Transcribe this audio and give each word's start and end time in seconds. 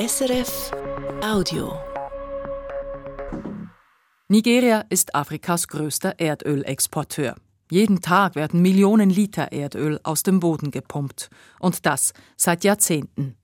SRF 0.00 0.70
Audio. 1.22 1.78
Nigeria 4.28 4.86
ist 4.88 5.14
Afrikas 5.14 5.68
größter 5.68 6.18
Erdölexporteur. 6.18 7.36
Jeden 7.70 8.00
Tag 8.00 8.34
werden 8.34 8.62
Millionen 8.62 9.10
Liter 9.10 9.52
Erdöl 9.52 10.00
aus 10.02 10.22
dem 10.22 10.40
Boden 10.40 10.70
gepumpt. 10.70 11.28
Und 11.58 11.84
das 11.84 12.14
seit 12.38 12.64
Jahrzehnten. 12.64 13.36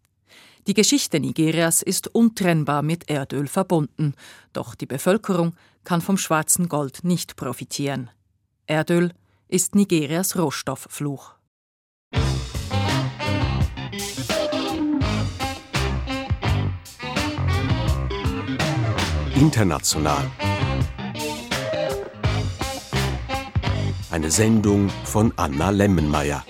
Die 0.67 0.73
Geschichte 0.73 1.21
Nigerias 1.21 1.83
ist 1.83 2.09
untrennbar 2.15 2.81
mit 2.81 3.11
Erdöl 3.11 3.49
verbunden. 3.49 4.15
Doch 4.55 4.75
die 4.75 4.87
Bevölkerung 4.87 5.55
kann 5.85 6.01
vom 6.01 6.17
schwarzen 6.17 6.71
Gold 6.71 7.05
nicht 7.05 7.37
profitieren. 7.37 8.09
Erdöl 8.67 9.13
ist 9.49 9.75
Nigerias 9.75 10.39
Rohstofffluch. 10.39 11.36
International. 19.37 20.31
Eine 24.11 24.31
Sendung 24.31 24.89
von 25.05 25.31
Anna 25.37 25.69
Lemmenmeier. 25.69 26.43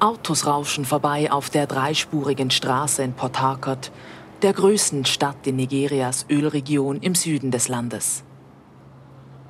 Autos 0.00 0.46
rauschen 0.46 0.86
vorbei 0.86 1.30
auf 1.30 1.50
der 1.50 1.66
dreispurigen 1.66 2.50
Straße 2.50 3.02
in 3.02 3.12
Port 3.12 3.38
Harcourt, 3.38 3.92
der 4.40 4.54
größten 4.54 5.04
Stadt 5.04 5.46
in 5.46 5.56
Nigerias 5.56 6.24
Ölregion 6.30 7.02
im 7.02 7.14
Süden 7.14 7.50
des 7.50 7.68
Landes. 7.68 8.24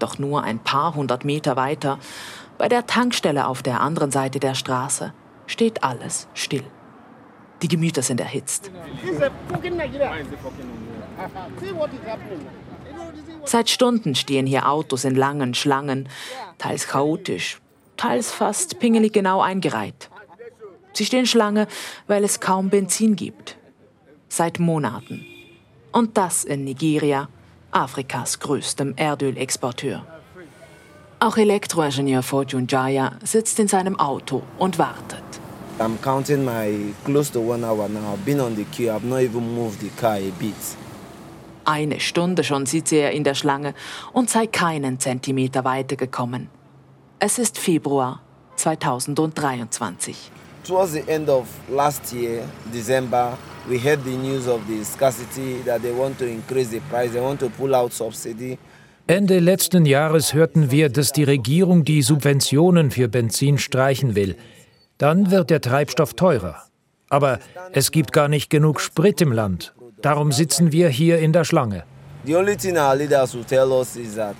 Doch 0.01 0.19
nur 0.19 0.43
ein 0.43 0.59
paar 0.59 0.97
hundert 0.97 1.25
Meter 1.25 1.55
weiter, 1.55 2.01
bei 2.59 2.69
der 2.69 2.85
Tankstelle 2.87 3.47
auf 3.47 3.63
der 3.63 3.81
anderen 3.81 4.11
Seite 4.11 4.41
der 4.41 4.55
Straße, 4.55 5.13
steht 5.47 5.85
alles 5.85 6.27
still. 6.35 6.65
Die 7.63 7.69
Gemüter 7.69 8.03
sind 8.03 8.19
erhitzt. 8.19 8.73
Seit 13.45 13.71
Stunden 13.71 14.15
stehen 14.17 14.47
hier 14.47 14.69
Autos 14.69 15.05
in 15.05 15.15
langen 15.15 15.55
Schlangen, 15.55 16.09
teils 16.59 16.89
chaotisch, 16.89 17.61
teils 17.97 18.33
fast 18.33 18.81
pingelig 18.81 19.13
genau 19.13 19.41
eingereiht. 19.41 20.10
Sie 21.01 21.07
stehen 21.07 21.25
Schlange, 21.25 21.67
weil 22.09 22.25
es 22.25 22.41
kaum 22.41 22.69
Benzin 22.69 23.17
gibt. 23.17 23.57
Seit 24.29 24.59
Monaten. 24.59 25.25
Und 25.93 26.19
das 26.19 26.45
in 26.45 26.65
Nigeria, 26.65 27.31
Afrikas 27.71 28.39
größtem 28.39 28.93
Erdölexporteur. 28.97 30.05
Auch 31.19 31.39
Elektroingenieur 31.39 32.23
Fortune 32.23 32.67
Jaya 32.69 33.13
sitzt 33.25 33.59
in 33.61 33.67
seinem 33.67 33.99
Auto 33.99 34.43
und 34.59 34.79
wartet. 34.79 35.25
I'm 35.79 35.97
counting 36.03 36.45
my 36.45 36.93
close 37.07 37.33
to 37.33 37.41
one 37.41 37.65
hour 37.65 37.89
now. 37.89 38.13
I've 38.13 38.23
been 38.27 38.39
on 38.39 38.55
the 38.55 38.67
queue. 38.67 38.91
I've 38.95 39.03
not 39.03 39.21
even 39.21 39.55
moved 39.55 39.81
the 39.81 39.89
car 39.99 40.17
a 40.17 40.31
bit. 40.39 40.53
Eine 41.65 41.99
Stunde 42.01 42.45
schon 42.45 42.67
sitzt 42.67 42.93
er 42.93 43.13
in 43.13 43.25
der 43.25 43.35
Schlange 43.35 43.73
und 44.13 44.29
sei 44.29 44.47
keinen 44.47 45.01
Zentimeter 45.01 45.65
weitergekommen. 45.65 46.51
Es 47.21 47.39
ist 47.39 47.59
Februar 47.59 48.21
2023. 48.57 50.33
Towards 50.65 50.93
the 50.93 51.05
end 51.09 51.29
of 51.29 51.49
last 51.71 52.13
year, 52.13 52.45
December, 52.73 53.37
we 53.69 53.79
heard 53.79 54.05
the 54.05 54.17
news 54.17 54.47
of 54.47 54.61
the 54.69 54.85
scarcity 54.85 55.63
that 55.65 55.81
they 55.83 55.93
want 55.93 56.19
to 56.19 56.27
increase 56.27 56.69
the 56.69 56.81
price, 56.91 57.13
they 57.13 57.21
want 57.21 57.41
to 57.41 57.49
pull 57.49 57.75
out 57.75 57.93
subsidy. 57.93 58.59
Ende 59.07 59.41
letzten 59.41 59.87
Jahres 59.87 60.35
hörten 60.35 60.71
wir, 60.71 60.89
dass 60.89 61.13
die 61.13 61.25
Regierung 61.25 61.85
die 61.85 62.03
Subventionen 62.03 62.91
für 62.91 63.09
Benzin 63.09 63.59
streichen 63.59 64.15
will. 64.15 64.37
Dann 64.99 65.31
wird 65.31 65.51
der 65.51 65.61
Treibstoff 65.61 66.15
teurer. 66.15 66.63
Aber 67.09 67.41
es 67.73 67.91
gibt 67.91 68.13
gar 68.13 68.29
nicht 68.29 68.51
genug 68.51 68.81
Sprit 68.81 69.21
im 69.21 69.33
Land. 69.33 69.75
Darum 70.03 70.31
sitzen 70.31 70.73
wir 70.73 70.89
hier 70.91 71.19
in 71.19 71.33
der 71.33 71.45
Schlange. 71.45 71.85
The 72.25 72.37
only 72.37 72.57
thing 72.57 72.77
our 72.77 72.95
leaders 72.95 73.35
will 73.35 73.45
tell 73.45 73.73
us 73.73 73.97
is 73.97 74.15
that 74.15 74.37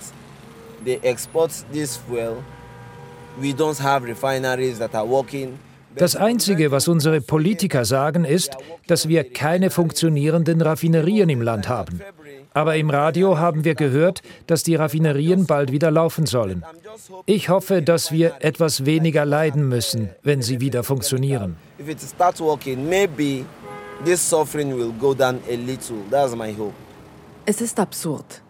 they 0.85 0.99
export 1.01 1.51
this 1.73 1.97
fuel. 1.97 2.43
We 3.41 3.53
don't 3.53 3.79
have 3.81 4.05
refineries 4.05 4.77
that 4.77 4.93
are 4.93 5.07
working. 5.07 5.57
Das 5.95 6.15
Einzige, 6.15 6.71
was 6.71 6.87
unsere 6.87 7.21
Politiker 7.21 7.85
sagen, 7.85 8.25
ist, 8.25 8.55
dass 8.87 9.07
wir 9.07 9.23
keine 9.23 9.69
funktionierenden 9.69 10.61
Raffinerien 10.61 11.29
im 11.29 11.41
Land 11.41 11.67
haben. 11.67 12.01
Aber 12.53 12.75
im 12.75 12.89
Radio 12.89 13.37
haben 13.37 13.63
wir 13.63 13.75
gehört, 13.75 14.21
dass 14.47 14.63
die 14.63 14.75
Raffinerien 14.75 15.45
bald 15.45 15.71
wieder 15.71 15.89
laufen 15.89 16.25
sollen. 16.25 16.65
Ich 17.25 17.49
hoffe, 17.49 17.81
dass 17.81 18.11
wir 18.11 18.35
etwas 18.39 18.85
weniger 18.85 19.25
leiden 19.25 19.69
müssen, 19.69 20.09
wenn 20.23 20.41
sie 20.41 20.59
wieder 20.59 20.83
funktionieren. 20.83 21.55
If 21.79 21.87
it 21.87 22.01
starts 22.01 22.41
working, 22.41 22.87
maybe 22.89 23.45
this 24.03 24.27
suffering 24.27 24.75
will 24.77 24.91
go 24.99 25.13
down 25.13 25.39
a 25.49 25.55
little. 25.55 25.97
That's 26.09 26.35
my 26.35 26.53
hope. 26.53 26.73
Es 27.45 27.61
ist 27.61 27.79
absurd. 27.79 28.41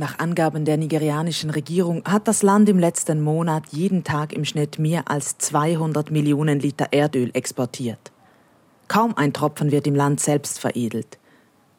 Nach 0.00 0.18
Angaben 0.18 0.64
der 0.64 0.78
nigerianischen 0.78 1.50
Regierung 1.50 2.02
hat 2.06 2.26
das 2.26 2.42
Land 2.42 2.70
im 2.70 2.78
letzten 2.78 3.20
Monat 3.20 3.64
jeden 3.70 4.02
Tag 4.02 4.32
im 4.32 4.46
Schnitt 4.46 4.78
mehr 4.78 5.10
als 5.10 5.36
200 5.36 6.10
Millionen 6.10 6.58
Liter 6.58 6.86
Erdöl 6.90 7.30
exportiert. 7.34 8.10
Kaum 8.88 9.14
ein 9.18 9.34
Tropfen 9.34 9.70
wird 9.70 9.86
im 9.86 9.94
Land 9.94 10.20
selbst 10.20 10.58
veredelt. 10.58 11.18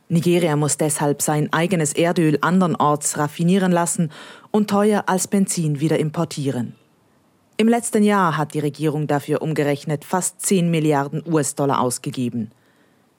Nigeria 0.08 0.56
muss 0.56 0.78
deshalb 0.78 1.24
sein 1.24 1.52
eigenes 1.52 1.94
Erdöl 1.94 2.38
andernorts 2.42 3.18
raffinieren 3.18 3.72
lassen 3.72 4.12
und 4.52 4.70
teuer 4.70 5.06
als 5.08 5.28
Benzin 5.28 5.80
wieder 5.80 5.98
importieren. 5.98 6.76
Im 7.58 7.68
letzten 7.68 8.04
Jahr 8.04 8.38
hat 8.38 8.54
die 8.54 8.60
Regierung 8.60 9.08
dafür 9.08 9.42
umgerechnet 9.42 10.06
fast 10.06 10.42
10 10.42 10.70
Milliarden 10.70 11.24
US-Dollar 11.26 11.82
ausgegeben. 11.82 12.52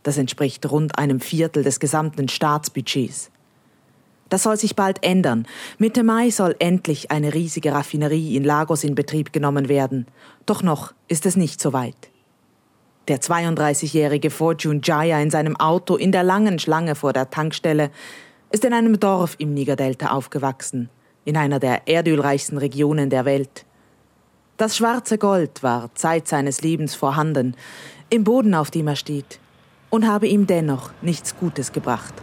Das 0.04 0.16
entspricht 0.16 0.70
rund 0.70 0.96
einem 0.96 1.18
Viertel 1.18 1.64
des 1.64 1.80
gesamten 1.80 2.28
Staatsbudgets. 2.28 3.31
Das 4.32 4.44
soll 4.44 4.56
sich 4.56 4.76
bald 4.76 5.04
ändern. 5.04 5.46
Mitte 5.76 6.02
Mai 6.02 6.30
soll 6.30 6.56
endlich 6.58 7.10
eine 7.10 7.34
riesige 7.34 7.72
Raffinerie 7.72 8.34
in 8.34 8.44
Lagos 8.44 8.82
in 8.82 8.94
Betrieb 8.94 9.34
genommen 9.34 9.68
werden. 9.68 10.06
Doch 10.46 10.62
noch 10.62 10.94
ist 11.06 11.26
es 11.26 11.36
nicht 11.36 11.60
so 11.60 11.74
weit. 11.74 12.08
Der 13.08 13.20
32-jährige 13.20 14.30
Fortune 14.30 14.80
Jaya 14.82 15.20
in 15.20 15.28
seinem 15.28 15.54
Auto 15.56 15.96
in 15.96 16.12
der 16.12 16.22
langen 16.22 16.58
Schlange 16.58 16.94
vor 16.94 17.12
der 17.12 17.28
Tankstelle 17.28 17.90
ist 18.50 18.64
in 18.64 18.72
einem 18.72 18.98
Dorf 18.98 19.34
im 19.36 19.52
Nigerdelta 19.52 20.12
aufgewachsen, 20.12 20.88
in 21.26 21.36
einer 21.36 21.58
der 21.58 21.86
erdölreichsten 21.86 22.56
Regionen 22.56 23.10
der 23.10 23.26
Welt. 23.26 23.66
Das 24.56 24.78
schwarze 24.78 25.18
Gold 25.18 25.62
war 25.62 25.94
Zeit 25.94 26.26
seines 26.26 26.62
Lebens 26.62 26.94
vorhanden, 26.94 27.54
im 28.08 28.24
Boden, 28.24 28.54
auf 28.54 28.70
dem 28.70 28.88
er 28.88 28.96
steht, 28.96 29.40
und 29.90 30.08
habe 30.08 30.26
ihm 30.26 30.46
dennoch 30.46 30.90
nichts 31.02 31.36
Gutes 31.36 31.72
gebracht. 31.72 32.14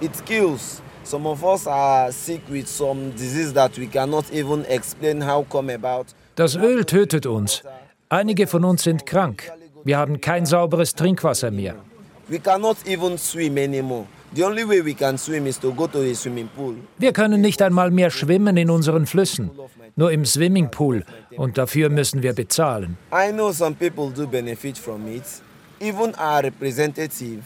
It 0.00 0.12
kills. 0.26 0.80
Some 1.04 1.26
of 1.28 1.44
us 1.44 1.66
are 1.66 2.10
sick 2.12 2.40
with 2.50 2.66
some 2.66 3.10
disease 3.12 3.52
that 3.52 3.76
we 3.78 3.86
cannot 3.86 4.24
even 4.32 4.64
explain 4.68 5.20
how 5.20 5.44
come 5.48 5.70
about. 5.70 6.06
Das 6.34 6.56
Öl 6.56 6.84
tötet 6.84 7.26
uns. 7.26 7.62
Einige 8.08 8.46
von 8.46 8.64
uns 8.64 8.82
sind 8.82 9.04
krank. 9.04 9.50
Wir 9.84 9.98
haben 9.98 10.20
kein 10.20 10.46
sauberes 10.46 10.94
Trinkwasser 10.94 11.50
mehr. 11.50 11.76
We 12.28 12.38
cannot 12.38 12.78
even 12.86 13.18
swim 13.18 13.58
anymore. 13.58 14.06
The 14.34 14.44
only 14.44 14.64
way 14.66 14.82
we 14.84 14.94
can 14.94 15.18
swim 15.18 15.46
is 15.46 15.58
to 15.60 15.72
go 15.72 15.86
to 15.86 15.98
a 16.00 16.14
swimming 16.14 16.48
pool. 16.48 16.76
Wir 16.98 17.12
können 17.12 17.40
nicht 17.40 17.60
einmal 17.60 17.90
mehr 17.90 18.10
schwimmen 18.10 18.56
in 18.56 18.70
unseren 18.70 19.06
Flüssen, 19.06 19.50
nur 19.96 20.10
im 20.10 20.24
Swimmingpool 20.24 21.04
und 21.36 21.58
dafür 21.58 21.90
müssen 21.90 22.22
wir 22.22 22.32
bezahlen. 22.32 22.96
I 23.12 23.30
know 23.30 23.52
some 23.52 23.76
people 23.76 24.10
do 24.10 24.26
benefit 24.26 24.78
from 24.78 25.06
it. 25.06 25.22
Even 25.80 26.14
our 26.18 26.42
representative, 26.42 27.42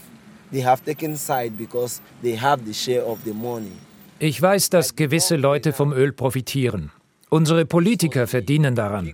they 0.52 0.64
have 0.64 0.82
taken 0.84 1.16
side 1.16 1.52
because 1.56 2.00
they 2.22 2.36
have 2.36 2.62
the 2.64 2.74
share 2.74 3.04
of 3.04 3.18
the 3.24 3.32
money. 3.32 3.72
Ich 4.20 4.40
weiß, 4.42 4.70
dass 4.70 4.96
gewisse 4.96 5.36
Leute 5.36 5.72
vom 5.72 5.92
Öl 5.92 6.12
profitieren. 6.12 6.90
Unsere 7.30 7.66
Politiker 7.66 8.26
verdienen 8.26 8.74
daran. 8.74 9.12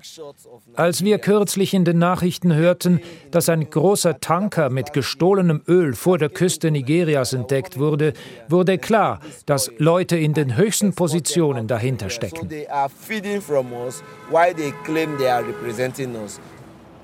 Als 0.74 1.02
wir 1.02 1.18
kürzlich 1.18 1.74
in 1.74 1.84
den 1.84 1.98
Nachrichten 1.98 2.54
hörten, 2.54 3.00
dass 3.32 3.48
ein 3.48 3.68
großer 3.68 4.20
Tanker 4.20 4.70
mit 4.70 4.92
gestohlenem 4.92 5.62
Öl 5.66 5.94
vor 5.94 6.18
der 6.18 6.28
Küste 6.28 6.70
Nigerias 6.70 7.32
entdeckt 7.32 7.76
wurde, 7.78 8.12
wurde 8.48 8.78
klar, 8.78 9.18
dass 9.46 9.70
Leute 9.78 10.16
in 10.16 10.32
den 10.32 10.56
höchsten 10.56 10.94
Positionen 10.94 11.66
dahinter 11.66 12.08
stecken. 12.08 12.48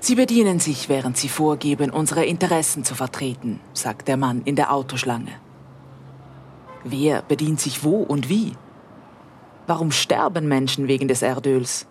Sie 0.03 0.15
bedienen 0.15 0.59
sich, 0.59 0.89
während 0.89 1.15
sie 1.15 1.29
vorgeben, 1.29 1.91
unsere 1.91 2.25
Interessen 2.25 2.83
zu 2.83 2.95
vertreten, 2.95 3.59
sagt 3.73 4.07
der 4.07 4.17
Mann 4.17 4.41
in 4.45 4.55
der 4.55 4.73
Autoschlange. 4.73 5.31
Wer 6.83 7.21
bedient 7.21 7.61
sich 7.61 7.83
wo 7.83 7.97
und 8.01 8.27
wie? 8.27 8.53
Warum 9.67 9.91
sterben 9.91 10.47
Menschen 10.47 10.87
wegen 10.87 11.07
des 11.07 11.21
Erdöls? 11.21 11.85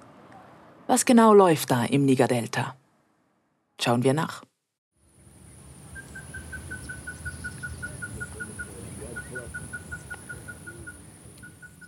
Was 0.88 1.04
genau 1.04 1.32
läuft 1.32 1.70
da 1.70 1.84
im 1.84 2.04
Nigerdelta? 2.04 2.74
Schauen 3.80 4.02
wir 4.02 4.12
nach. 4.12 4.42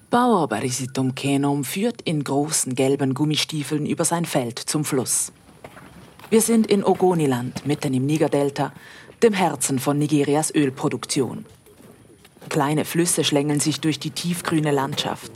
Bauer 0.09 0.47
Barisitum 0.47 1.17
Kenom 1.17 1.65
führt 1.65 2.01
in 2.03 2.23
großen 2.23 2.77
gelben 2.77 3.13
Gummistiefeln 3.13 3.87
über 3.87 4.05
sein 4.05 4.25
Feld 4.25 4.61
zum 4.61 4.85
Fluss. 4.85 5.33
Wir 6.33 6.41
sind 6.41 6.67
in 6.67 6.83
Ogoniland, 6.83 7.67
mitten 7.67 7.93
im 7.93 8.07
Nigerdelta, 8.07 8.73
dem 9.23 9.35
Herzen 9.35 9.79
von 9.79 9.99
Nigerias 9.99 10.51
Ölproduktion. 10.55 11.45
Kleine 12.49 12.87
Flüsse 12.87 13.23
schlängeln 13.23 13.61
sich 13.61 13.83
durch 13.83 13.99
die 13.99 14.13
tiefgrüne 14.13 14.71
Landschaft. 14.71 15.31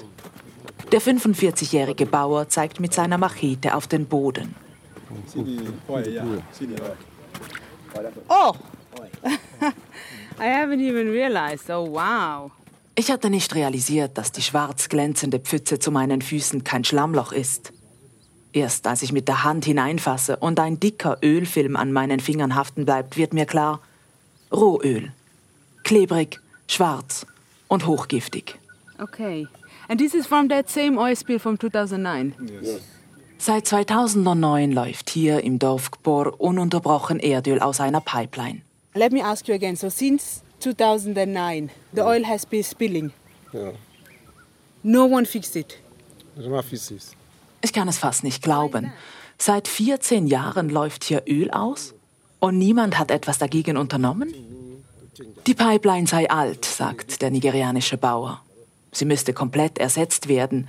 Der 0.93 1.03
45-jährige 1.03 2.07
Bauer 2.07 2.49
zeigt 2.49 2.81
mit 2.81 2.95
seiner 2.95 3.19
Machete 3.19 3.75
auf 3.75 3.87
den 3.87 4.07
Boden. 4.07 4.55
Oh! 8.29 8.55
I 10.41 10.45
haven't 10.45 10.81
even 10.81 11.11
realized. 11.11 11.69
Oh, 11.69 11.91
wow. 11.91 12.51
Ich 12.95 13.11
hatte 13.11 13.29
nicht 13.29 13.55
realisiert, 13.55 14.17
dass 14.17 14.33
die 14.33 14.41
schwarz 14.41 14.89
glänzende 14.89 15.41
Pfütze 15.41 15.79
zu 15.79 15.91
meinen 15.91 16.23
Füßen 16.23 16.65
kein 16.65 16.85
Schlammloch 16.85 17.33
ist. 17.33 17.75
Erst 18.57 18.87
als 18.87 19.03
ich 19.03 19.13
mit 19.13 19.29
der 19.29 19.45
Hand 19.45 19.67
hineinfasse 19.67 20.39
und 20.39 20.59
ein 20.61 20.81
dicker 20.81 21.19
Ölfilm 21.23 21.77
an 21.77 21.93
meinen 21.93 22.21
Fingern 22.21 22.55
haften 22.55 22.87
bleibt, 22.87 23.19
wird 23.19 23.35
mir 23.35 23.45
klar, 23.45 23.81
Rohöl. 24.51 25.13
Klebrig, 25.85 26.41
schwarz 26.67 27.27
und 27.69 27.87
hochgiftig. 27.87 28.59
Okay. 28.99 29.47
And 29.89 30.01
this 30.01 30.15
is 30.15 30.27
from 30.27 30.49
that 30.49 30.71
same 30.71 30.99
oil 30.99 31.15
spill 31.15 31.39
from 31.39 31.61
2009? 31.61 32.35
Yes. 32.63 32.81
Seit 33.37 33.67
2009 33.67 34.73
läuft 34.73 35.11
hier 35.11 35.45
im 35.45 35.59
Dorf 35.59 35.91
Gbor 35.91 36.41
ununterbrochen 36.41 37.21
Erdöl 37.21 37.61
aus 37.61 37.81
einer 37.81 38.01
Pipeline. 38.01 38.63
Let 38.95 39.13
me 39.13 39.23
ask 39.23 39.47
you 39.49 39.55
again. 39.55 39.77
So 39.77 39.91
since 39.91 40.41
2009, 40.61 41.69
the 41.93 42.01
oil 42.01 42.25
has 42.25 42.47
been 42.47 42.65
spilling. 42.65 43.13
Yeah. 43.53 43.73
No 44.83 45.05
one 45.05 45.27
fixed 45.27 45.57
it. 45.57 45.79
Ich 47.63 47.73
kann 47.73 47.89
es 47.89 47.99
fast 47.99 48.25
nicht 48.25 48.43
glauben. 48.43 48.93
Seit 49.39 49.69
14 49.69 50.27
Jahren 50.27 50.69
läuft 50.69 51.05
hier 51.05 51.23
Öl 51.27 51.51
aus 51.51 51.95
und 52.39 52.59
niemand 52.59 52.99
hat 52.99 53.11
etwas 53.11 53.39
dagegen 53.39 53.77
unternommen? 53.77 54.33
Die 55.47 55.55
Pipeline 55.55 56.07
sei 56.07 56.29
alt, 56.31 56.65
sagt 56.65 57.23
der 57.23 57.31
nigerianische 57.31 57.97
Bauer. 57.97 58.43
Sie 58.93 59.05
müsste 59.05 59.33
komplett 59.33 59.79
ersetzt 59.79 60.29
werden. 60.29 60.69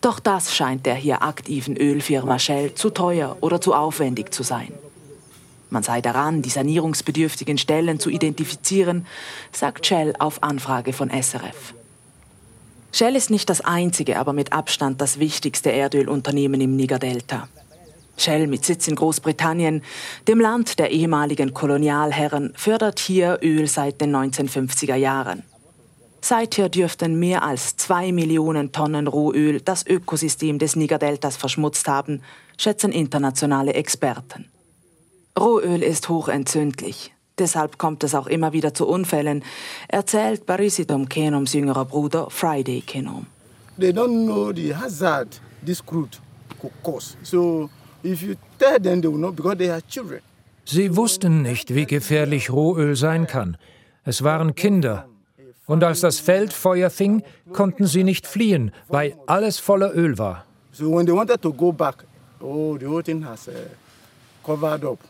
Doch 0.00 0.18
das 0.18 0.54
scheint 0.54 0.84
der 0.84 0.94
hier 0.94 1.22
aktiven 1.22 1.76
Ölfirma 1.76 2.38
Shell 2.38 2.74
zu 2.74 2.90
teuer 2.90 3.36
oder 3.40 3.60
zu 3.60 3.74
aufwendig 3.74 4.34
zu 4.34 4.42
sein. 4.42 4.72
Man 5.70 5.82
sei 5.82 6.00
daran, 6.00 6.42
die 6.42 6.50
sanierungsbedürftigen 6.50 7.56
Stellen 7.56 7.98
zu 7.98 8.10
identifizieren, 8.10 9.06
sagt 9.52 9.86
Shell 9.86 10.14
auf 10.18 10.42
Anfrage 10.42 10.92
von 10.92 11.08
SRF. 11.08 11.74
Shell 12.92 13.16
ist 13.16 13.30
nicht 13.30 13.48
das 13.48 13.62
einzige, 13.62 14.18
aber 14.18 14.34
mit 14.34 14.52
Abstand 14.52 15.00
das 15.00 15.18
wichtigste 15.18 15.70
Erdölunternehmen 15.70 16.60
im 16.60 16.76
Niger-Delta. 16.76 17.48
Shell 18.18 18.46
mit 18.46 18.66
Sitz 18.66 18.86
in 18.86 18.96
Großbritannien, 18.96 19.82
dem 20.28 20.38
Land 20.38 20.78
der 20.78 20.90
ehemaligen 20.90 21.54
Kolonialherren, 21.54 22.52
fördert 22.54 22.98
hier 22.98 23.38
Öl 23.42 23.66
seit 23.66 24.02
den 24.02 24.14
1950er 24.14 24.94
Jahren. 24.96 25.42
Seither 26.20 26.68
dürften 26.68 27.18
mehr 27.18 27.42
als 27.42 27.76
zwei 27.76 28.12
Millionen 28.12 28.70
Tonnen 28.70 29.08
Rohöl 29.08 29.60
das 29.62 29.86
Ökosystem 29.86 30.58
des 30.58 30.76
Niger-Deltas 30.76 31.36
verschmutzt 31.36 31.88
haben, 31.88 32.20
schätzen 32.58 32.92
internationale 32.92 33.72
Experten. 33.72 34.48
Rohöl 35.36 35.82
ist 35.82 36.10
hochentzündlich. 36.10 37.12
Deshalb 37.42 37.76
kommt 37.76 38.04
es 38.04 38.14
auch 38.14 38.28
immer 38.28 38.52
wieder 38.52 38.72
zu 38.72 38.86
Unfällen, 38.86 39.42
erzählt 39.88 40.46
Barisidom 40.46 41.08
Kenoms 41.08 41.52
jüngerer 41.54 41.84
Bruder 41.84 42.30
Friday 42.30 42.82
Kenom. 42.82 43.26
They 43.80 43.90
don't 43.90 44.26
know 44.26 44.52
the 44.52 44.72
hazard 44.72 45.40
this 45.66 45.84
crude 45.84 46.16
could 46.60 46.72
cause. 46.84 47.16
So 47.24 47.68
if 48.04 48.22
you 48.22 48.36
tell 48.60 48.80
them, 48.80 49.02
they 49.02 49.10
will 49.10 49.18
know 49.18 49.32
because 49.32 49.56
they 49.56 49.70
are 49.70 49.82
children. 49.88 50.20
Sie 50.64 50.96
wussten 50.96 51.42
nicht, 51.42 51.74
wie 51.74 51.84
gefährlich 51.84 52.48
Rohöl 52.50 52.94
sein 52.94 53.26
kann. 53.26 53.56
Es 54.04 54.22
waren 54.22 54.54
Kinder. 54.54 55.08
Und 55.66 55.82
als 55.82 56.00
das 56.00 56.20
Feld 56.20 56.52
Feuer 56.52 56.90
fing, 56.90 57.24
konnten 57.52 57.88
sie 57.88 58.04
nicht 58.04 58.28
fliehen, 58.28 58.70
weil 58.86 59.16
alles 59.26 59.58
voller 59.58 59.92
Öl 59.96 60.16
war. 60.16 60.44
So 60.70 60.92
when 60.92 61.06
they 61.06 61.14
wanted 61.14 61.42
to 61.42 61.52
go 61.52 61.72
back, 61.72 62.04
oh, 62.40 62.78
the 62.78 62.86
whole 62.86 63.02
thing 63.02 63.24
has 63.24 63.48
uh, 63.48 63.52
covered 64.44 64.84
up. 64.84 65.00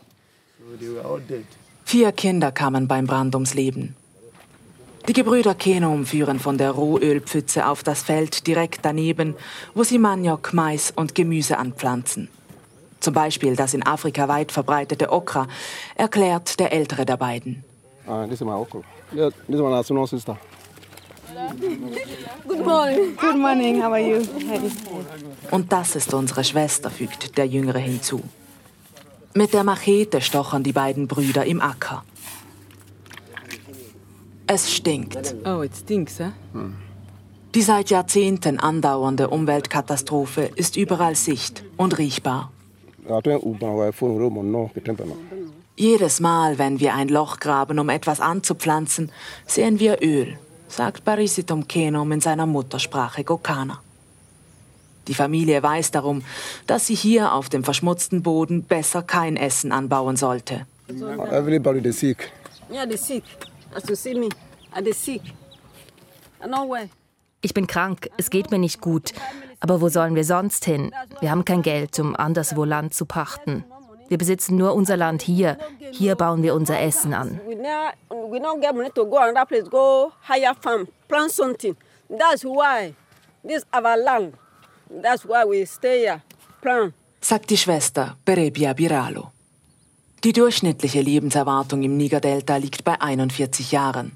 So 0.57 0.75
they 0.79 0.89
were 0.89 1.05
all 1.05 1.19
dead. 1.19 1.45
Vier 1.93 2.11
Kinder 2.11 2.51
kamen 2.51 2.87
beim 2.87 3.05
Brand 3.05 3.35
ums 3.35 3.53
Leben. 3.53 3.95
Die 5.07 5.13
Gebrüder 5.13 5.53
Kenom 5.53 6.07
führen 6.07 6.39
von 6.39 6.57
der 6.57 6.71
Rohölpfütze 6.71 7.67
auf 7.67 7.83
das 7.83 8.01
Feld 8.01 8.47
direkt 8.47 8.79
daneben, 8.81 9.35
wo 9.75 9.83
sie 9.83 9.99
Maniok, 9.99 10.53
Mais 10.53 10.91
und 10.95 11.13
Gemüse 11.13 11.59
anpflanzen. 11.59 12.29
Zum 12.99 13.13
Beispiel 13.13 13.55
das 13.55 13.75
in 13.75 13.85
Afrika 13.85 14.27
weit 14.27 14.51
verbreitete 14.51 15.11
Okra, 15.11 15.45
erklärt 15.93 16.59
der 16.59 16.73
ältere 16.73 17.05
der 17.05 17.17
beiden. 17.17 17.63
Uh, 18.07 18.25
this 18.25 18.41
is 18.41 18.41
my 18.41 18.53
okra. 18.53 18.81
Yeah, 19.15 19.29
this 19.45 19.59
is 19.59 19.91
my 19.91 20.07
sister. 20.07 20.35
Good 22.47 22.65
morning. 22.65 23.15
Good 23.17 23.37
morning. 23.37 23.83
How 23.83 23.91
are 23.91 23.99
you? 23.99 24.23
Hey. 24.49 24.61
Und 25.51 25.71
das 25.71 25.95
ist 25.95 26.11
unsere 26.11 26.43
Schwester, 26.43 26.89
fügt 26.89 27.37
der 27.37 27.45
Jüngere 27.45 27.77
hinzu. 27.77 28.23
Mit 29.35 29.53
der 29.53 29.63
Machete 29.63 30.21
stochern 30.21 30.63
die 30.63 30.73
beiden 30.73 31.07
Brüder 31.07 31.45
im 31.45 31.59
Acker. 31.61 32.03
Es 34.45 34.71
stinkt. 34.71 35.35
Oh, 35.45 35.61
it 35.63 35.75
stinks, 35.75 36.19
huh? 36.19 36.31
Die 37.55 37.61
seit 37.61 37.91
Jahrzehnten 37.91 38.59
andauernde 38.59 39.29
Umweltkatastrophe 39.29 40.49
ist 40.55 40.75
überall 40.75 41.15
sicht- 41.15 41.63
und 41.77 41.97
riechbar. 41.99 42.51
Jedes 45.75 46.19
Mal, 46.19 46.57
wenn 46.57 46.79
wir 46.79 46.93
ein 46.95 47.09
Loch 47.09 47.39
graben, 47.39 47.79
um 47.79 47.89
etwas 47.89 48.19
anzupflanzen, 48.19 49.11
sehen 49.45 49.79
wir 49.79 50.01
Öl, 50.01 50.37
sagt 50.67 51.03
Barisitum 51.03 51.67
Kenom 51.67 52.11
in 52.11 52.21
seiner 52.21 52.45
Muttersprache 52.47 53.23
Gokana. 53.23 53.82
Die 55.07 55.13
Familie 55.13 55.61
weiß 55.61 55.91
darum, 55.91 56.23
dass 56.67 56.87
sie 56.87 56.95
hier 56.95 57.33
auf 57.33 57.49
dem 57.49 57.63
verschmutzten 57.63 58.23
Boden 58.23 58.63
besser 58.63 59.01
kein 59.01 59.35
Essen 59.35 59.71
anbauen 59.71 60.15
sollte. 60.15 60.65
Everybody 60.87 61.87
is 61.87 61.99
sick. 61.99 62.31
Yeah, 62.71 62.85
they 62.85 62.97
sick. 62.97 63.23
As 63.75 63.87
you 63.89 63.95
see 63.95 64.13
me, 64.13 64.29
I 64.75 64.81
they 64.81 64.93
sick. 64.93 65.21
I 66.43 66.47
know 66.47 66.69
where. 66.69 66.89
Ich 67.41 67.53
bin 67.53 67.67
krank, 67.67 68.09
es 68.17 68.29
geht 68.29 68.51
mir 68.51 68.59
nicht 68.59 68.79
gut. 68.79 69.13
Aber 69.59 69.81
wo 69.81 69.89
sollen 69.89 70.15
wir 70.15 70.23
sonst 70.23 70.65
hin? 70.65 70.93
Wir 71.19 71.31
haben 71.31 71.45
kein 71.45 71.61
Geld, 71.61 71.99
um 71.99 72.15
anderswo 72.15 72.63
Land 72.63 72.93
zu 72.93 73.05
pachten. 73.05 73.65
Wir 74.07 74.17
besitzen 74.17 74.57
nur 74.57 74.73
unser 74.75 74.95
Land 74.97 75.21
hier. 75.21 75.57
Hier 75.91 76.15
bauen 76.15 76.43
wir 76.43 76.53
unser 76.53 76.79
Essen 76.79 77.13
an. 77.13 77.39
We 77.47 77.55
now 77.55 77.91
we 78.09 78.39
don't 78.39 78.61
get 78.61 78.75
money 78.75 78.89
to 78.91 79.05
go 79.05 79.17
another 79.17 79.45
place, 79.45 79.69
go 79.69 80.11
hire 80.27 80.53
farm, 80.61 80.87
plant 81.07 81.31
something. 81.31 81.75
That's 82.09 82.43
why 82.43 82.93
this 83.43 83.65
our 83.73 83.97
land. 83.97 84.33
Sagt 87.19 87.49
die 87.49 87.57
Schwester 87.57 88.15
Berebia 88.25 88.73
Biralo. 88.73 89.31
Die 90.23 90.33
durchschnittliche 90.33 91.01
Lebenserwartung 91.01 91.81
im 91.81 91.97
Niger-Delta 91.97 92.57
liegt 92.57 92.83
bei 92.83 93.01
41 93.01 93.71
Jahren. 93.71 94.11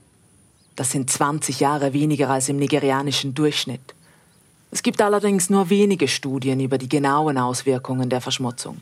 Das 0.75 0.91
sind 0.91 1.09
20 1.09 1.59
Jahre 1.59 1.93
weniger 1.93 2.29
als 2.29 2.47
im 2.49 2.57
nigerianischen 2.57 3.33
Durchschnitt. 3.33 3.95
Es 4.69 4.83
gibt 4.83 5.01
allerdings 5.01 5.49
nur 5.49 5.69
wenige 5.71 6.07
Studien 6.07 6.59
über 6.59 6.77
die 6.77 6.89
genauen 6.89 7.39
Auswirkungen 7.39 8.09
der 8.09 8.21
Verschmutzung. 8.21 8.79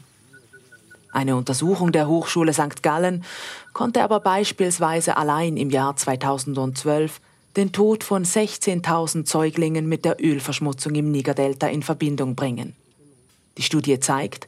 Eine 1.13 1.37
Untersuchung 1.37 1.93
der 1.93 2.09
Hochschule 2.09 2.53
St. 2.53 2.83
Gallen 2.83 3.23
konnte 3.71 4.03
aber 4.03 4.19
beispielsweise 4.19 5.15
allein 5.15 5.55
im 5.55 5.69
Jahr 5.69 5.95
2012 5.95 7.21
den 7.55 7.71
Tod 7.71 8.03
von 8.03 8.25
16.000 8.25 9.27
Säuglingen 9.27 9.87
mit 9.87 10.03
der 10.05 10.17
Ölverschmutzung 10.23 10.95
im 10.95 11.11
Niger-Delta 11.11 11.67
in 11.67 11.83
Verbindung 11.83 12.35
bringen. 12.35 12.75
Die 13.57 13.61
Studie 13.61 13.99
zeigt, 13.99 14.47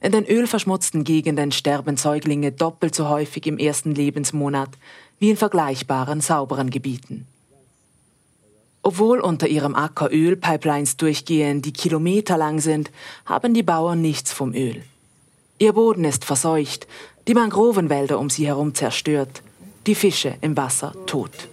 in 0.00 0.12
den 0.12 0.24
ölverschmutzten 0.24 1.04
Gegenden 1.04 1.52
sterben 1.52 1.96
Säuglinge 1.96 2.52
doppelt 2.52 2.94
so 2.94 3.08
häufig 3.08 3.46
im 3.46 3.58
ersten 3.58 3.94
Lebensmonat 3.94 4.70
wie 5.18 5.30
in 5.30 5.36
vergleichbaren 5.36 6.20
sauberen 6.20 6.70
Gebieten. 6.70 7.26
Obwohl 8.82 9.20
unter 9.20 9.48
ihrem 9.48 9.74
Acker 9.74 10.10
Ölpipelines 10.12 10.96
durchgehen, 10.96 11.60
die 11.60 11.72
kilometerlang 11.72 12.60
sind, 12.60 12.90
haben 13.24 13.52
die 13.52 13.64
Bauern 13.64 14.00
nichts 14.00 14.32
vom 14.32 14.54
Öl. 14.54 14.82
Ihr 15.58 15.72
Boden 15.72 16.04
ist 16.04 16.24
verseucht, 16.24 16.86
die 17.26 17.34
Mangrovenwälder 17.34 18.18
um 18.18 18.30
sie 18.30 18.46
herum 18.46 18.74
zerstört, 18.74 19.42
die 19.86 19.94
Fische 19.94 20.36
im 20.40 20.56
Wasser 20.56 20.94
tot. 21.06 21.48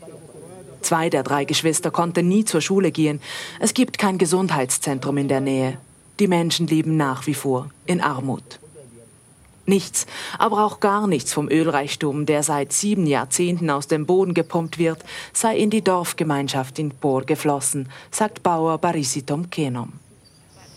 Zwei 0.84 1.10
der 1.10 1.24
drei 1.24 1.46
Geschwister 1.46 1.92
konnten 1.92 2.28
nie 2.28 2.46
zur 2.46 2.62
Schule 2.62 2.92
gehen. 2.92 3.22
Es 3.60 3.74
gibt 3.74 3.98
kein 3.98 4.18
Gesundheitszentrum 4.18 5.18
in 5.18 5.28
der 5.28 5.42
Nähe. 5.42 5.78
Die 6.20 6.28
Menschen 6.28 6.68
leben 6.68 6.98
nach 6.98 7.26
wie 7.26 7.34
vor 7.34 7.70
in 7.86 8.02
Armut. 8.02 8.60
Nichts, 9.66 10.06
aber 10.38 10.66
auch 10.66 10.82
gar 10.82 11.08
nichts 11.08 11.32
vom 11.32 11.50
Ölreichtum, 11.50 12.26
der 12.26 12.44
seit 12.44 12.74
sieben 12.74 13.08
Jahrzehnten 13.08 13.70
aus 13.70 13.88
dem 13.88 14.06
Boden 14.06 14.34
gepumpt 14.34 14.78
wird, 14.78 15.00
sei 15.32 15.58
in 15.58 15.70
die 15.70 15.82
Dorfgemeinschaft 15.82 16.80
in 16.80 16.92
Por 16.92 17.24
geflossen, 17.24 17.88
sagt 18.12 18.44
Bauer 18.44 18.78
Barisitom 18.78 19.50
Kenom. 19.50 19.94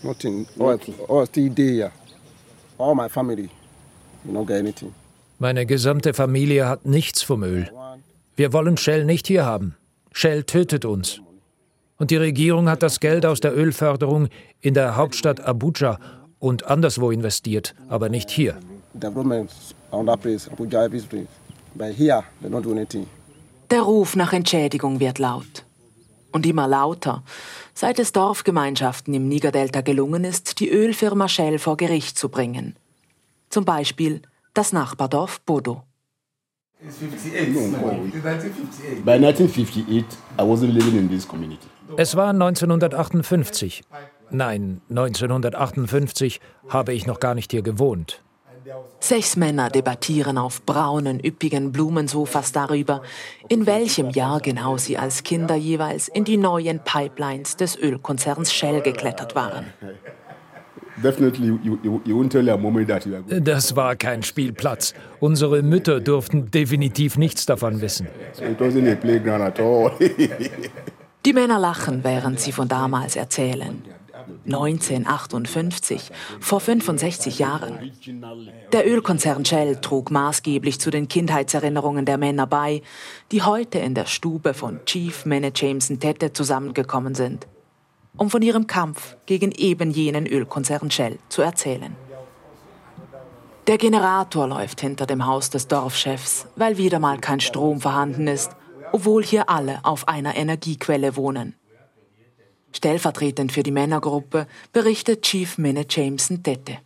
Nothing. 0.03 0.47
All, 0.57 0.79
all 1.09 1.25
still 1.25 1.53
there. 1.53 1.91
All 2.77 2.95
my 2.95 3.09
family, 3.09 3.49
you 4.23 4.31
don't 4.31 4.47
get 4.47 4.59
anything. 4.59 4.93
Meine 5.39 5.65
gesamte 5.65 6.13
Familie 6.13 6.67
hat 6.67 6.85
nichts 6.85 7.23
vom 7.23 7.43
Öl. 7.43 7.69
Wir 8.37 8.53
wollen 8.53 8.77
Shell 8.77 9.03
nicht 9.03 9.27
hier 9.27 9.45
haben. 9.45 9.75
Shell 10.19 10.45
tötet 10.45 10.83
uns. 10.83 11.21
Und 11.97 12.09
die 12.09 12.15
Regierung 12.15 12.69
hat 12.69 12.81
das 12.81 12.99
Geld 12.99 13.23
aus 13.23 13.39
der 13.39 13.55
Ölförderung 13.55 14.29
in 14.61 14.73
der 14.73 14.95
Hauptstadt 14.95 15.39
Abuja 15.41 15.99
und 16.39 16.65
anderswo 16.65 17.11
investiert, 17.11 17.75
aber 17.87 18.09
nicht 18.09 18.31
hier. 18.31 18.57
Der 23.69 23.81
Ruf 23.81 24.15
nach 24.15 24.33
Entschädigung 24.33 24.99
wird 24.99 25.19
laut. 25.19 25.65
Und 26.31 26.47
immer 26.47 26.67
lauter, 26.67 27.21
seit 27.75 27.99
es 27.99 28.11
Dorfgemeinschaften 28.11 29.13
im 29.13 29.27
Nigerdelta 29.27 29.81
gelungen 29.81 30.23
ist, 30.23 30.59
die 30.59 30.71
Ölfirma 30.71 31.27
Shell 31.27 31.59
vor 31.59 31.77
Gericht 31.77 32.17
zu 32.17 32.29
bringen. 32.29 32.75
Zum 33.51 33.65
Beispiel 33.65 34.23
das 34.55 34.73
Nachbardorf 34.73 35.41
Bodo. 35.41 35.83
By 39.03 39.13
1958, 39.13 40.05
I 40.37 40.43
wasn't 40.43 40.73
living 40.73 40.95
in 40.95 41.09
this 41.09 41.27
community. 41.27 41.67
Es 41.97 42.15
war 42.15 42.29
1958. 42.29 43.81
Nein, 44.29 44.81
1958 44.89 46.39
habe 46.69 46.93
ich 46.93 47.07
noch 47.07 47.19
gar 47.19 47.33
nicht 47.33 47.51
hier 47.51 47.63
gewohnt. 47.63 48.21
Sechs 48.99 49.37
Männer 49.37 49.69
debattieren 49.69 50.37
auf 50.37 50.63
braunen, 50.65 51.19
üppigen 51.19 51.71
Blumensofas 51.71 52.51
darüber, 52.51 53.01
in 53.47 53.65
welchem 53.65 54.09
Jahr 54.11 54.39
genau 54.39 54.77
sie 54.77 54.97
als 54.97 55.23
Kinder 55.23 55.55
jeweils 55.55 56.09
in 56.09 56.25
die 56.25 56.37
neuen 56.37 56.79
Pipelines 56.79 57.55
des 57.55 57.75
Ölkonzerns 57.77 58.53
Shell 58.53 58.81
geklettert 58.81 59.33
waren. 59.35 59.73
Das 63.41 63.75
war 63.75 63.95
kein 63.95 64.23
Spielplatz. 64.23 64.93
Unsere 65.19 65.61
Mütter 65.61 65.99
durften 65.99 66.49
definitiv 66.51 67.17
nichts 67.17 67.45
davon 67.45 67.81
wissen. 67.81 68.07
Die 71.25 71.33
Männer 71.33 71.59
lachen, 71.59 72.03
während 72.03 72.39
sie 72.39 72.51
von 72.51 72.67
damals 72.67 73.15
erzählen. 73.15 73.83
1958, 74.45 76.11
vor 76.39 76.59
65 76.59 77.39
Jahren. 77.39 77.91
Der 78.71 78.87
Ölkonzern 78.87 79.45
Shell 79.45 79.77
trug 79.77 80.11
maßgeblich 80.11 80.79
zu 80.79 80.89
den 80.89 81.07
Kindheitserinnerungen 81.07 82.05
der 82.05 82.17
Männer 82.17 82.47
bei, 82.47 82.81
die 83.31 83.43
heute 83.43 83.79
in 83.79 83.93
der 83.93 84.05
Stube 84.05 84.53
von 84.53 84.79
Chief 84.85 85.25
Mene 85.25 85.51
Jameson 85.53 85.99
Tete 85.99 86.33
zusammengekommen 86.33 87.15
sind, 87.15 87.47
um 88.17 88.29
von 88.29 88.41
ihrem 88.41 88.67
Kampf 88.67 89.15
gegen 89.25 89.51
eben 89.51 89.91
jenen 89.91 90.27
Ölkonzern 90.27 90.91
Shell 90.91 91.19
zu 91.29 91.41
erzählen. 91.41 91.95
Der 93.67 93.77
Generator 93.77 94.47
läuft 94.47 94.81
hinter 94.81 95.05
dem 95.05 95.25
Haus 95.25 95.49
des 95.49 95.67
Dorfchefs, 95.67 96.47
weil 96.55 96.77
wieder 96.77 96.99
mal 96.99 97.19
kein 97.19 97.41
Strom 97.41 97.81
vorhanden 97.81 98.27
ist, 98.27 98.51
obwohl 98.93 99.23
hier 99.23 99.49
alle 99.49 99.79
auf 99.83 100.07
einer 100.07 100.35
Energiequelle 100.37 101.17
wohnen. 101.17 101.53
Stellvertretend 102.71 103.51
für 103.51 103.63
die 103.63 103.71
Männergruppe 103.71 104.47
berichtet 104.71 105.23
Chief 105.23 105.57
Minne 105.57 105.85
Jameson 105.89 106.43
Tete. 106.43 106.77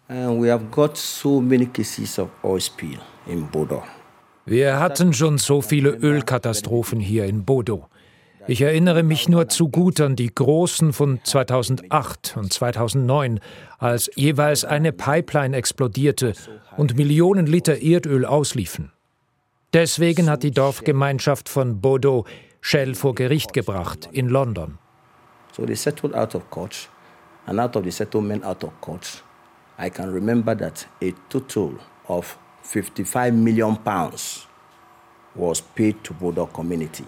Wir 4.46 4.80
hatten 4.80 5.14
schon 5.14 5.38
so 5.38 5.62
viele 5.62 5.90
Ölkatastrophen 5.90 7.00
hier 7.00 7.26
in 7.26 7.46
Bodo. 7.46 7.88
Ich 8.52 8.60
erinnere 8.60 9.02
mich 9.02 9.30
nur 9.30 9.48
zu 9.48 9.70
gut 9.70 10.02
an 10.02 10.18
die 10.18 10.36
großen 10.36 10.92
von 10.92 11.22
2008 11.24 12.36
und 12.36 12.52
2009, 12.52 13.40
als 13.80 14.12
jeweils 14.16 14.66
eine 14.66 14.92
Pipeline 14.92 15.56
explodierte 15.56 16.34
und 16.76 16.98
Millionen 16.98 17.46
Liter 17.46 17.82
Erdöl 17.82 18.26
ausliefen. 18.26 18.92
Deswegen 19.72 20.30
hat 20.30 20.44
die 20.44 20.52
Dorfgemeinschaft 20.52 21.48
von 21.48 21.80
Bodo 21.80 22.26
Shell 22.60 22.94
vor 22.94 23.16
Gericht 23.16 23.54
gebracht 23.54 24.10
in 24.12 24.28
London. 24.28 24.80
So 25.54 25.66
they 25.66 25.78
settled 25.78 26.14
out 26.14 26.36
of 26.36 26.50
court, 26.50 26.90
and 27.46 27.58
out 27.58 27.78
of 27.78 27.86
the 27.86 27.92
settlement 27.92 28.44
out 28.44 28.66
of 28.66 28.72
court, 28.82 29.24
I 29.80 29.90
can 29.90 30.12
remember 30.14 30.58
that 30.58 30.86
a 31.02 31.14
total 31.30 31.76
of 32.10 32.38
55 32.64 33.34
million 33.34 33.78
pounds 33.78 34.46
was 35.36 35.62
paid 35.62 36.04
to 36.04 36.14
Bodo 36.14 36.48
community. 36.48 37.06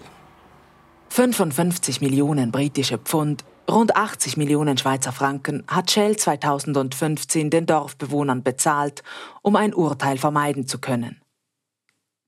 55 1.14 2.00
Millionen 2.00 2.50
britische 2.50 2.98
Pfund, 2.98 3.44
rund 3.70 3.94
80 3.94 4.36
Millionen 4.36 4.76
Schweizer 4.76 5.12
Franken 5.12 5.62
hat 5.68 5.92
Shell 5.92 6.16
2015 6.16 7.50
den 7.50 7.66
Dorfbewohnern 7.66 8.42
bezahlt, 8.42 9.04
um 9.40 9.54
ein 9.54 9.74
Urteil 9.74 10.18
vermeiden 10.18 10.66
zu 10.66 10.80
können. 10.80 11.22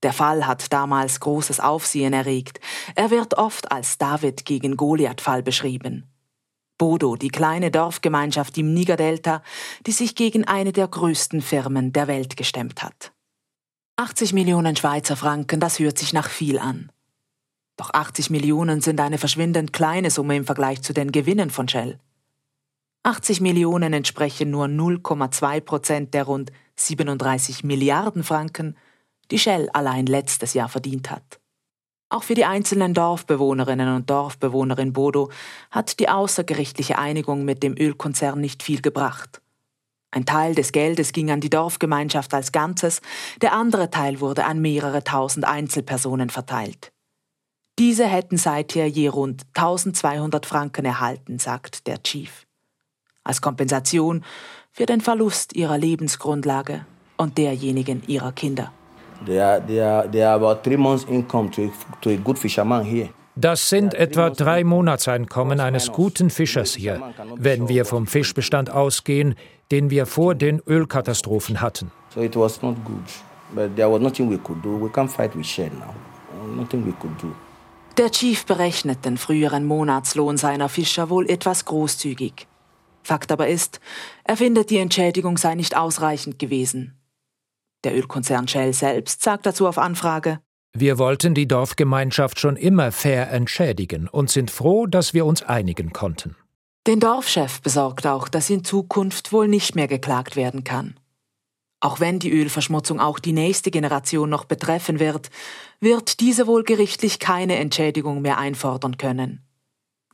Der 0.04 0.12
Fall 0.12 0.46
hat 0.46 0.72
damals 0.72 1.18
großes 1.18 1.58
Aufsehen 1.58 2.12
erregt. 2.12 2.60
Er 2.94 3.10
wird 3.10 3.36
oft 3.38 3.72
als 3.72 3.98
David 3.98 4.44
gegen 4.44 4.76
Goliath-Fall 4.76 5.42
beschrieben. 5.42 6.04
Bodo, 6.78 7.16
die 7.16 7.30
kleine 7.30 7.72
Dorfgemeinschaft 7.72 8.56
im 8.56 8.72
Nigerdelta, 8.72 9.42
die 9.84 9.90
sich 9.90 10.14
gegen 10.14 10.44
eine 10.44 10.70
der 10.70 10.86
größten 10.86 11.42
Firmen 11.42 11.92
der 11.92 12.06
Welt 12.06 12.36
gestemmt 12.36 12.84
hat. 12.84 13.10
80 13.96 14.32
Millionen 14.32 14.76
Schweizer 14.76 15.16
Franken, 15.16 15.58
das 15.58 15.80
hört 15.80 15.98
sich 15.98 16.12
nach 16.12 16.30
viel 16.30 16.60
an. 16.60 16.92
Doch 17.76 17.92
80 17.92 18.30
Millionen 18.30 18.80
sind 18.80 19.00
eine 19.00 19.18
verschwindend 19.18 19.72
kleine 19.72 20.10
Summe 20.10 20.36
im 20.36 20.46
Vergleich 20.46 20.82
zu 20.82 20.94
den 20.94 21.12
Gewinnen 21.12 21.50
von 21.50 21.68
Shell. 21.68 21.98
80 23.02 23.40
Millionen 23.40 23.92
entsprechen 23.92 24.50
nur 24.50 24.66
0,2 24.66 25.60
Prozent 25.60 26.14
der 26.14 26.24
rund 26.24 26.50
37 26.76 27.62
Milliarden 27.62 28.24
Franken, 28.24 28.76
die 29.30 29.38
Shell 29.38 29.68
allein 29.72 30.06
letztes 30.06 30.54
Jahr 30.54 30.68
verdient 30.68 31.10
hat. 31.10 31.38
Auch 32.08 32.22
für 32.22 32.34
die 32.34 32.44
einzelnen 32.44 32.94
Dorfbewohnerinnen 32.94 33.94
und 33.94 34.08
Dorfbewohner 34.08 34.78
in 34.78 34.92
Bodo 34.92 35.30
hat 35.70 35.98
die 35.98 36.08
außergerichtliche 36.08 36.98
Einigung 36.98 37.44
mit 37.44 37.62
dem 37.62 37.76
Ölkonzern 37.76 38.40
nicht 38.40 38.62
viel 38.62 38.80
gebracht. 38.80 39.42
Ein 40.12 40.24
Teil 40.24 40.54
des 40.54 40.72
Geldes 40.72 41.12
ging 41.12 41.30
an 41.30 41.40
die 41.40 41.50
Dorfgemeinschaft 41.50 42.32
als 42.32 42.52
Ganzes, 42.52 43.02
der 43.42 43.52
andere 43.52 43.90
Teil 43.90 44.20
wurde 44.20 44.44
an 44.44 44.60
mehrere 44.60 45.04
tausend 45.04 45.44
Einzelpersonen 45.44 46.30
verteilt. 46.30 46.92
Diese 47.78 48.06
hätten 48.06 48.38
seither 48.38 48.86
je 48.86 49.08
rund 49.08 49.42
1200 49.54 50.46
Franken 50.46 50.86
erhalten, 50.86 51.38
sagt 51.38 51.86
der 51.86 52.02
Chief. 52.02 52.46
Als 53.22 53.42
Kompensation 53.42 54.24
für 54.72 54.86
den 54.86 55.02
Verlust 55.02 55.54
ihrer 55.54 55.76
Lebensgrundlage 55.76 56.86
und 57.18 57.36
derjenigen 57.36 58.02
ihrer 58.06 58.32
Kinder. 58.32 58.72
Das 63.38 63.68
sind 63.68 63.92
etwa 63.92 64.30
drei 64.30 64.64
Monatseinkommen 64.64 65.60
eines 65.60 65.92
guten 65.92 66.30
Fischers 66.30 66.74
hier, 66.74 67.02
wenn 67.36 67.68
wir 67.68 67.84
vom 67.84 68.06
Fischbestand 68.06 68.70
ausgehen, 68.70 69.34
den 69.70 69.90
wir 69.90 70.06
vor 70.06 70.34
den 70.34 70.62
Ölkatastrophen 70.66 71.60
hatten. 71.60 71.90
Der 77.96 78.10
Chief 78.10 78.44
berechnet 78.44 79.06
den 79.06 79.16
früheren 79.16 79.64
Monatslohn 79.64 80.36
seiner 80.36 80.68
Fischer 80.68 81.08
wohl 81.08 81.30
etwas 81.30 81.64
großzügig. 81.64 82.46
Fakt 83.02 83.32
aber 83.32 83.48
ist, 83.48 83.80
er 84.24 84.36
findet, 84.36 84.68
die 84.68 84.76
Entschädigung 84.78 85.38
sei 85.38 85.54
nicht 85.54 85.76
ausreichend 85.76 86.38
gewesen. 86.38 87.00
Der 87.84 87.96
Ölkonzern 87.96 88.48
Shell 88.48 88.74
selbst 88.74 89.22
sagt 89.22 89.46
dazu 89.46 89.66
auf 89.66 89.78
Anfrage, 89.78 90.40
wir 90.74 90.98
wollten 90.98 91.32
die 91.32 91.48
Dorfgemeinschaft 91.48 92.38
schon 92.38 92.56
immer 92.56 92.92
fair 92.92 93.30
entschädigen 93.30 94.08
und 94.08 94.28
sind 94.28 94.50
froh, 94.50 94.86
dass 94.86 95.14
wir 95.14 95.24
uns 95.24 95.42
einigen 95.42 95.94
konnten. 95.94 96.36
Den 96.86 97.00
Dorfchef 97.00 97.62
besorgt 97.62 98.06
auch, 98.06 98.28
dass 98.28 98.50
in 98.50 98.62
Zukunft 98.62 99.32
wohl 99.32 99.48
nicht 99.48 99.74
mehr 99.74 99.88
geklagt 99.88 100.36
werden 100.36 100.64
kann. 100.64 101.00
Auch 101.80 102.00
wenn 102.00 102.18
die 102.18 102.32
Ölverschmutzung 102.32 103.00
auch 103.00 103.18
die 103.18 103.32
nächste 103.32 103.70
Generation 103.70 104.30
noch 104.30 104.44
betreffen 104.44 104.98
wird, 104.98 105.30
wird 105.80 106.20
diese 106.20 106.46
wohl 106.46 106.64
gerichtlich 106.64 107.18
keine 107.18 107.56
Entschädigung 107.56 108.22
mehr 108.22 108.38
einfordern 108.38 108.96
können. 108.96 109.42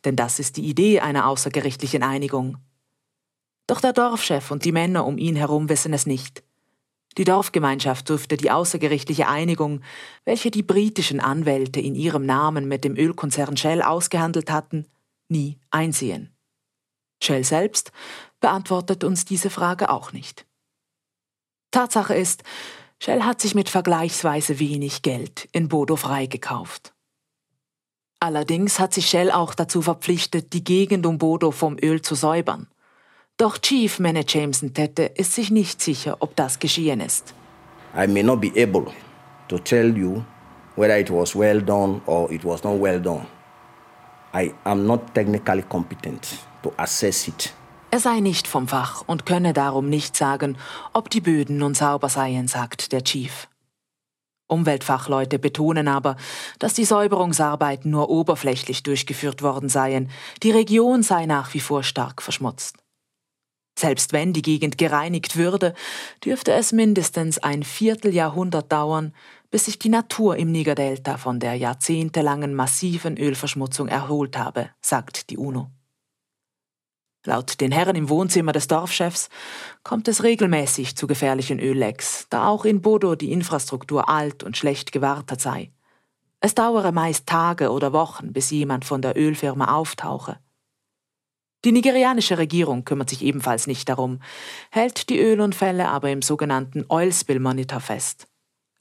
Denn 0.05 0.17
das 0.17 0.41
ist 0.41 0.57
die 0.57 0.67
Idee 0.67 1.01
einer 1.01 1.29
außergerichtlichen 1.29 2.03
Einigung. 2.03 2.59
Doch 3.69 3.81
der 3.81 3.93
Dorfchef 3.93 4.51
und 4.51 4.65
die 4.65 4.73
Männer 4.73 5.07
um 5.07 5.19
ihn 5.19 5.37
herum 5.37 5.69
wissen 5.69 5.93
es 5.93 6.05
nicht. 6.05 6.43
Die 7.19 7.25
Dorfgemeinschaft 7.25 8.09
durfte 8.09 8.37
die 8.37 8.51
außergerichtliche 8.51 9.29
Einigung, 9.29 9.83
welche 10.25 10.51
die 10.51 10.63
britischen 10.63 11.21
Anwälte 11.21 11.79
in 11.79 11.95
ihrem 11.95 12.25
Namen 12.25 12.67
mit 12.67 12.85
dem 12.85 12.97
Ölkonzern 12.97 13.57
Shell 13.57 13.83
ausgehandelt 13.83 14.51
hatten, 14.51 14.87
nie 15.29 15.61
einsehen. 15.71 16.35
Shell 17.23 17.45
selbst 17.45 17.93
beantwortet 18.41 19.05
uns 19.05 19.25
diese 19.25 19.51
Frage 19.51 19.91
auch 19.91 20.13
nicht. 20.13 20.47
Tatsache 21.73 22.15
ist, 22.15 22.45
Shell 23.01 23.25
hat 23.25 23.41
sich 23.41 23.57
mit 23.57 23.69
vergleichsweise 23.69 24.61
wenig 24.61 25.03
Geld 25.03 25.49
in 25.51 25.69
Bodo 25.69 25.97
freigekauft. 25.97 26.93
Allerdings 28.21 28.79
hat 28.79 28.95
sich 28.95 29.07
Shell 29.07 29.33
auch 29.33 29.55
dazu 29.55 29.83
verpflichtet, 29.83 30.53
die 30.53 30.63
Gegend 30.63 31.05
um 31.07 31.19
Bodo 31.19 31.51
vom 31.51 31.77
Öl 31.83 32.03
zu 32.03 32.15
säubern. 32.15 32.69
Doch 33.37 33.59
Chief 33.59 33.99
Manager 33.99 34.39
Jameson 34.39 34.75
Tette 34.75 35.03
ist 35.03 35.35
sich 35.35 35.51
nicht 35.51 35.83
sicher, 35.83 36.19
ob 36.21 36.37
das 36.37 36.61
geschehen 36.61 37.01
ist. 37.01 37.35
I 37.97 38.07
may 38.07 38.23
not 38.23 38.41
be 38.41 38.53
able 38.63 38.93
to 39.49 39.59
tell 39.59 39.97
you 39.97 40.23
whether 40.77 40.97
it 40.97 41.11
was 41.11 41.35
well 41.35 41.61
done 41.61 42.01
or 42.07 42.31
it 42.31 42.45
was 42.45 42.63
not 42.63 42.81
well 42.81 43.01
done. 43.01 43.27
I 44.33 44.55
am 44.65 44.87
not 44.87 45.13
technically 45.13 45.63
competent 45.63 46.47
to 46.63 46.73
assess 46.77 47.27
it. 47.27 47.53
Er 47.93 48.01
sei 48.01 48.21
nicht 48.21 48.49
vom 48.49 48.69
Fach 48.69 49.05
und 49.07 49.27
könne 49.27 49.53
darum 49.53 49.91
nicht 49.91 50.17
sagen, 50.17 50.57
ob 50.95 51.11
die 51.11 51.21
Böden 51.21 51.59
nun 51.59 51.75
sauber 51.75 52.09
seien, 52.09 52.49
sagt 52.49 52.91
der 52.91 53.05
Chief. 53.05 53.49
Umweltfachleute 54.49 55.39
betonen 55.39 55.89
aber, 55.89 56.17
dass 56.59 56.73
die 56.73 56.87
Säuberungsarbeiten 56.87 57.91
nur 57.91 58.09
oberflächlich 58.09 58.83
durchgeführt 58.83 59.43
worden 59.43 59.69
seien, 59.69 60.09
die 60.43 60.53
Region 60.53 61.03
sei 61.03 61.27
nach 61.27 61.53
wie 61.53 61.61
vor 61.61 61.83
stark 61.83 62.23
verschmutzt. 62.23 62.79
Selbst 63.79 64.15
wenn 64.15 64.33
die 64.33 64.41
Gegend 64.41 64.79
gereinigt 64.79 65.37
würde, 65.37 65.75
dürfte 66.25 66.53
es 66.53 66.73
mindestens 66.73 67.37
ein 67.41 67.63
Vierteljahrhundert 67.63 68.73
dauern, 68.73 69.15
bis 69.51 69.67
sich 69.67 69.79
die 69.79 69.91
Natur 69.91 70.39
im 70.39 70.51
Nigerdelta 70.51 71.19
von 71.19 71.41
der 71.41 71.57
jahrzehntelangen 71.57 72.55
massiven 72.55 73.19
Ölverschmutzung 73.19 73.89
erholt 73.89 74.39
habe, 74.39 74.71
sagt 74.81 75.29
die 75.29 75.37
UNO. 75.37 75.71
Laut 77.25 77.61
den 77.61 77.71
Herren 77.71 77.95
im 77.95 78.09
Wohnzimmer 78.09 78.53
des 78.53 78.67
Dorfchefs 78.67 79.29
kommt 79.85 80.09
es 80.09 80.25
regelmäßig 80.25 80.97
zu 80.97 81.07
gefährlichen 81.07 81.61
Öllecks, 81.61 82.27
da 82.31 82.49
auch 82.49 82.65
in 82.65 82.83
Bodo 82.83 83.15
die 83.15 83.31
Infrastruktur 83.31 84.09
alt 84.09 84.43
und 84.43 84.57
schlecht 84.57 84.91
gewartet 84.91 85.41
sei. 85.41 85.71
Es 86.41 86.57
dauere 86.57 86.91
meist 86.91 87.29
Tage 87.29 87.71
oder 87.71 87.93
Wochen, 87.93 88.33
bis 88.33 88.51
jemand 88.51 88.85
von 88.85 89.03
der 89.03 89.17
Ölfirma 89.17 89.73
auftauche. 89.73 90.41
Die 91.65 91.71
nigerianische 91.71 92.39
Regierung 92.39 92.85
kümmert 92.85 93.11
sich 93.11 93.23
ebenfalls 93.23 93.69
nicht 93.69 93.89
darum, 93.89 94.21
hält 94.71 95.09
die 95.09 95.21
Ölunfälle 95.21 95.89
aber 95.89 96.11
im 96.11 96.23
sogenannten 96.23 96.85
Oil 96.89 97.13
Spill 97.13 97.39
Monitor 97.39 97.79
fest. 97.79 98.27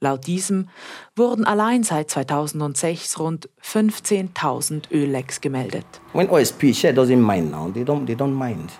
Laut 0.03 0.25
diesem 0.25 0.67
wurden 1.15 1.46
allein 1.46 1.84
seit 1.84 2.10
2006 2.10 3.20
rund 3.20 3.50
15.000 3.62 4.91
Öllecks 4.91 5.41
gemeldet. 5.41 5.86
When 6.13 6.27
OSP 6.27 6.74
share 6.74 6.93
doesn't 6.93 7.22
mind 7.22 7.51
now, 7.51 7.72
they 7.72 7.84
don't, 7.84 8.08
they 8.08 8.15
don't 8.15 8.34
mind. 8.34 8.72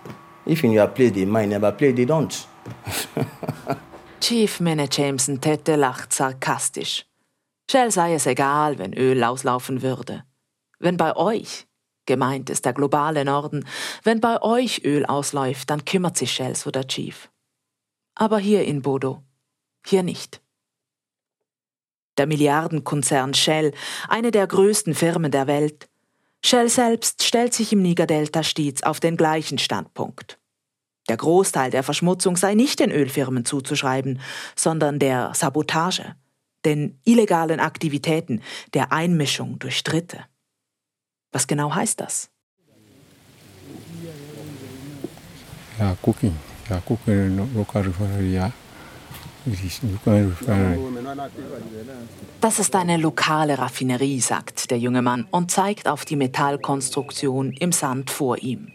If 0.48 0.64
in 0.64 0.72
your 0.72 0.88
place 0.88 1.14
they 1.14 1.28
mind, 1.28 1.52
never 1.52 1.72
play, 1.72 1.94
they 1.94 2.06
don't. 2.06 2.48
Chief 4.20 4.60
Manager 4.60 5.04
Jameson 5.04 5.40
Tette 5.40 5.76
lacht 5.76 6.12
sarkastisch. 6.12 7.06
Shell 7.70 7.92
sei 7.92 8.16
es 8.16 8.26
egal, 8.26 8.80
wenn 8.80 8.94
Öl 8.94 9.24
auslaufen 9.24 9.84
würde. 9.84 10.24
Wenn 10.80 10.98
bei 10.98 11.16
euch, 11.16 11.68
gemeint 12.08 12.50
ist 12.50 12.66
der 12.66 12.74
globale 12.74 13.24
Norden, 13.26 13.66
wenn 14.04 14.20
bei 14.20 14.42
euch 14.42 14.84
Öl 14.84 15.06
ausläuft, 15.06 15.70
dann 15.70 15.86
kümmert 15.86 16.18
sich 16.18 16.34
Shell, 16.34 16.56
so 16.56 16.72
der 16.72 16.88
Chief. 16.88 17.30
Aber 18.16 18.40
hier 18.40 18.66
in 18.66 18.82
Bodo, 18.82 19.24
hier 19.86 20.02
nicht. 20.02 20.42
Der 22.18 22.28
Milliardenkonzern 22.28 23.34
Shell, 23.34 23.74
eine 24.08 24.32
der 24.32 24.48
größten 24.48 24.96
Firmen 24.96 25.32
der 25.32 25.48
Welt. 25.48 25.90
Shell 26.44 26.70
selbst 26.70 27.24
stellt 27.24 27.54
sich 27.54 27.72
im 27.72 27.82
Niger-Delta 27.82 28.44
stets 28.44 28.84
auf 28.84 29.00
den 29.00 29.16
gleichen 29.16 29.58
Standpunkt. 29.58 30.40
Der 31.08 31.18
Großteil 31.18 31.72
der 31.72 31.84
Verschmutzung 31.84 32.36
sei 32.36 32.54
nicht 32.54 32.80
den 32.80 32.92
Ölfirmen 32.92 33.46
zuzuschreiben, 33.46 34.20
sondern 34.56 35.00
der 35.00 35.34
Sabotage, 35.34 36.16
den 36.66 37.00
illegalen 37.06 37.60
Aktivitäten, 37.60 38.42
der 38.74 38.92
Einmischung 38.92 39.60
durch 39.60 39.84
Dritte. 39.84 40.26
Was 41.32 41.48
genau 41.48 41.74
heißt 41.74 42.00
das? 42.00 42.30
Ja, 45.80 45.98
cooking. 46.04 46.36
Ja, 46.70 46.82
cooking 46.88 47.54
local 47.56 47.82
refinery, 47.82 48.34
ja. 48.34 48.52
Das 52.42 52.60
ist 52.60 52.76
eine 52.76 52.98
lokale 52.98 53.58
Raffinerie, 53.58 54.20
sagt 54.20 54.70
der 54.70 54.78
junge 54.78 55.02
Mann 55.02 55.28
und 55.32 55.50
zeigt 55.50 55.88
auf 55.88 56.06
die 56.06 56.16
Metallkonstruktion 56.16 57.54
im 57.54 57.72
Sand 57.72 58.12
vor 58.12 58.38
ihm. 58.38 58.72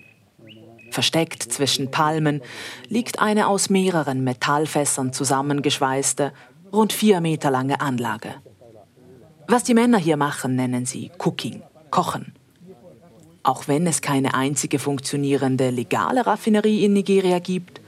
Versteckt 0.91 1.43
zwischen 1.43 1.91
Palmen 1.91 2.41
liegt 2.89 3.21
eine 3.21 3.49
aus 3.49 3.71
mehreren 3.71 4.25
Metallfässern 4.25 5.13
zusammengeschweißte, 5.13 6.33
rund 6.73 6.93
vier 6.93 7.21
Meter 7.21 7.51
lange 7.51 7.81
Anlage. 7.81 8.35
Was 9.49 9.63
die 9.63 9.75
Männer 9.75 9.99
hier 9.99 10.17
machen, 10.17 10.57
nennen 10.57 10.87
sie 10.87 11.13
Cooking, 11.19 11.63
Kochen. 11.91 12.33
Auch 13.45 13.69
wenn 13.69 13.87
es 13.87 14.01
keine 14.01 14.35
einzige 14.35 14.81
funktionierende 14.81 15.71
legale 15.71 16.27
Raffinerie 16.27 16.85
in 16.85 16.95
Nigeria 16.95 17.39
gibt, 17.39 17.81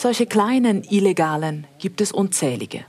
solche 0.00 0.26
kleinen 0.26 0.84
illegalen 0.84 1.66
gibt 1.78 2.00
es 2.00 2.12
unzählige. 2.12 2.84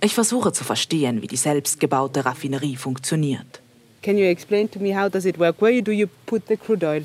Ich 0.00 0.14
versuche 0.14 0.52
zu 0.52 0.64
verstehen, 0.64 1.22
wie 1.22 1.26
die 1.26 1.36
selbstgebaute 1.36 2.24
Raffinerie 2.24 2.76
funktioniert. 2.76 3.60
Can 4.02 4.16
you 4.16 4.26
explain 4.26 4.70
to 4.70 4.78
me 4.78 4.96
how 4.96 5.10
does 5.10 5.24
it 5.24 5.38
work? 5.38 5.60
Where 5.60 5.82
do 5.82 5.90
you 5.90 6.06
put 6.26 6.42
the 6.48 6.56
crude 6.56 6.86
oil? 6.86 7.04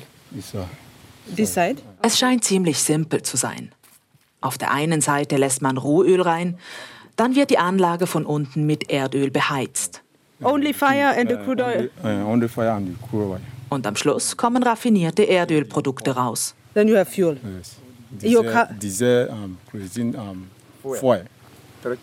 This 1.34 1.54
side? 1.54 1.76
Es 2.02 2.18
scheint 2.18 2.44
ziemlich 2.44 2.78
simpel 2.78 3.22
zu 3.22 3.36
sein. 3.36 3.72
Auf 4.40 4.58
der 4.58 4.70
einen 4.70 5.00
Seite 5.00 5.36
lässt 5.36 5.62
man 5.62 5.76
Rohöl 5.76 6.20
rein, 6.20 6.58
dann 7.16 7.34
wird 7.34 7.50
die 7.50 7.58
Anlage 7.58 8.06
von 8.06 8.26
unten 8.26 8.66
mit 8.66 8.90
Erdöl 8.90 9.30
beheizt. 9.30 10.02
Only 10.42 10.72
fire 10.72 11.16
and 11.18 11.30
the 11.30 11.36
crude 11.36 11.64
oil. 11.64 11.90
Only 12.02 12.48
fire 12.48 12.72
and 12.72 12.88
the 12.88 12.94
crude 13.08 13.24
oil. 13.24 13.40
Und 13.70 13.86
am 13.86 13.96
Schluss 13.96 14.36
kommen 14.36 14.62
raffinierte 14.62 15.24
Erdölprodukte 15.24 16.14
raus. 16.14 16.54
Then 16.74 16.88
you 16.88 16.96
have 16.96 17.10
fuel. 17.10 17.38
Yes. 17.56 17.76
Um, 19.30 19.58
um, 20.14 20.50
foil. 20.82 21.24
Three 21.82 21.96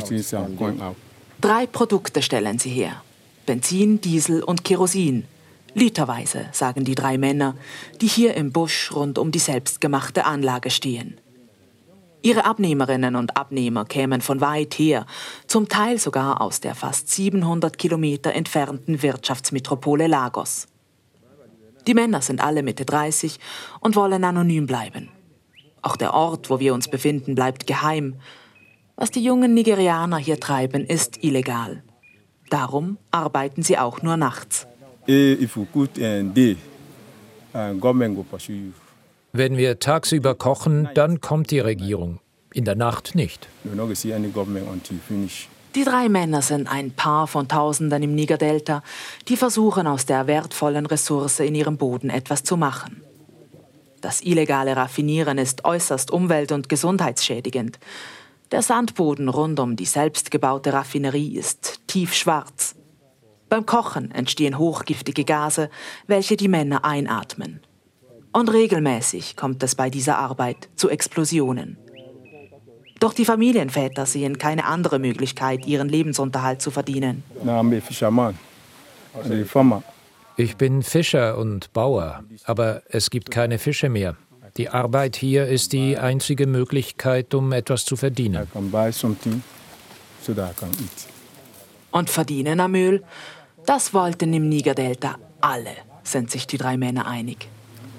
things 0.00 0.34
are 0.34 0.48
going 0.48 0.80
out. 0.80 0.96
Drei 1.40 1.66
Produkte 1.66 2.22
stellen 2.22 2.58
sie 2.58 2.70
her. 2.70 3.02
Benzin, 3.46 4.00
Diesel 4.00 4.42
und 4.42 4.64
Kerosin. 4.64 5.24
Literweise, 5.74 6.48
sagen 6.52 6.84
die 6.84 6.94
drei 6.94 7.18
Männer, 7.18 7.54
die 8.00 8.08
hier 8.08 8.34
im 8.34 8.52
Busch 8.52 8.90
rund 8.92 9.18
um 9.18 9.30
die 9.30 9.38
selbstgemachte 9.38 10.24
Anlage 10.24 10.70
stehen. 10.70 11.20
Ihre 12.22 12.44
Abnehmerinnen 12.44 13.14
und 13.14 13.36
Abnehmer 13.36 13.84
kämen 13.84 14.20
von 14.20 14.40
weit 14.40 14.74
her, 14.74 15.06
zum 15.46 15.68
Teil 15.68 15.98
sogar 15.98 16.40
aus 16.40 16.60
der 16.60 16.74
fast 16.74 17.08
700 17.10 17.78
Kilometer 17.78 18.32
entfernten 18.34 19.02
Wirtschaftsmetropole 19.02 20.08
Lagos. 20.08 20.66
Die 21.86 21.94
Männer 21.94 22.20
sind 22.20 22.40
alle 22.40 22.62
Mitte 22.62 22.84
30 22.84 23.38
und 23.80 23.94
wollen 23.94 24.24
anonym 24.24 24.66
bleiben. 24.66 25.10
Auch 25.82 25.96
der 25.96 26.14
Ort, 26.14 26.50
wo 26.50 26.60
wir 26.60 26.74
uns 26.74 26.88
befinden, 26.88 27.34
bleibt 27.34 27.66
geheim. 27.66 28.16
Was 28.96 29.10
die 29.10 29.22
jungen 29.22 29.54
Nigerianer 29.54 30.18
hier 30.18 30.40
treiben, 30.40 30.84
ist 30.84 31.22
illegal. 31.22 31.82
Darum 32.50 32.98
arbeiten 33.10 33.62
sie 33.62 33.78
auch 33.78 34.02
nur 34.02 34.16
nachts. 34.16 34.66
Wenn 39.32 39.56
wir 39.56 39.78
tagsüber 39.78 40.34
kochen, 40.34 40.88
dann 40.94 41.20
kommt 41.20 41.50
die 41.50 41.60
Regierung. 41.60 42.20
In 42.52 42.64
der 42.64 42.76
Nacht 42.76 43.14
nicht. 43.14 43.46
Die 45.74 45.84
drei 45.84 46.08
Männer 46.08 46.42
sind 46.42 46.66
ein 46.66 46.90
Paar 46.92 47.26
von 47.26 47.46
Tausenden 47.46 48.02
im 48.02 48.14
Niger-Delta, 48.14 48.82
die 49.28 49.36
versuchen, 49.36 49.86
aus 49.86 50.06
der 50.06 50.26
wertvollen 50.26 50.86
Ressource 50.86 51.40
in 51.40 51.54
ihrem 51.54 51.76
Boden 51.76 52.10
etwas 52.10 52.42
zu 52.42 52.56
machen. 52.56 53.02
Das 54.00 54.20
illegale 54.22 54.76
Raffinieren 54.76 55.38
ist 55.38 55.64
äußerst 55.64 56.10
umwelt- 56.10 56.52
und 56.52 56.68
gesundheitsschädigend. 56.68 57.78
Der 58.50 58.62
Sandboden 58.62 59.28
rund 59.28 59.60
um 59.60 59.76
die 59.76 59.84
selbstgebaute 59.84 60.72
Raffinerie 60.72 61.36
ist 61.36 61.80
tiefschwarz. 61.86 62.76
Beim 63.48 63.66
Kochen 63.66 64.10
entstehen 64.10 64.58
hochgiftige 64.58 65.24
Gase, 65.24 65.70
welche 66.06 66.36
die 66.36 66.48
Männer 66.48 66.84
einatmen. 66.84 67.60
Und 68.32 68.52
regelmäßig 68.52 69.36
kommt 69.36 69.62
es 69.62 69.74
bei 69.74 69.90
dieser 69.90 70.18
Arbeit 70.18 70.68
zu 70.76 70.88
Explosionen. 70.90 71.78
Doch 73.00 73.12
die 73.12 73.24
Familienväter 73.24 74.06
sehen 74.06 74.38
keine 74.38 74.64
andere 74.64 74.98
Möglichkeit, 74.98 75.66
ihren 75.66 75.88
Lebensunterhalt 75.88 76.60
zu 76.60 76.70
verdienen. 76.70 77.22
Ich 77.34 77.40
bin 79.28 79.44
Fischer 80.82 81.36
und 81.36 81.72
Bauer, 81.72 82.22
aber 82.44 82.82
es 82.88 83.10
gibt 83.10 83.30
keine 83.30 83.58
Fische 83.58 83.88
mehr. 83.88 84.16
Die 84.56 84.68
Arbeit 84.68 85.16
hier 85.16 85.46
ist 85.46 85.72
die 85.72 85.98
einzige 85.98 86.46
Möglichkeit, 86.46 87.34
um 87.34 87.52
etwas 87.52 87.84
zu 87.84 87.96
verdienen. 87.96 88.46
Und 91.90 92.10
verdienen 92.10 92.60
am 92.60 92.74
Öl? 92.74 93.02
Das 93.66 93.92
wollten 93.92 94.32
im 94.32 94.48
Niger-Delta 94.48 95.16
alle, 95.40 95.72
sind 96.02 96.30
sich 96.30 96.46
die 96.46 96.56
drei 96.56 96.76
Männer 96.76 97.06
einig. 97.06 97.48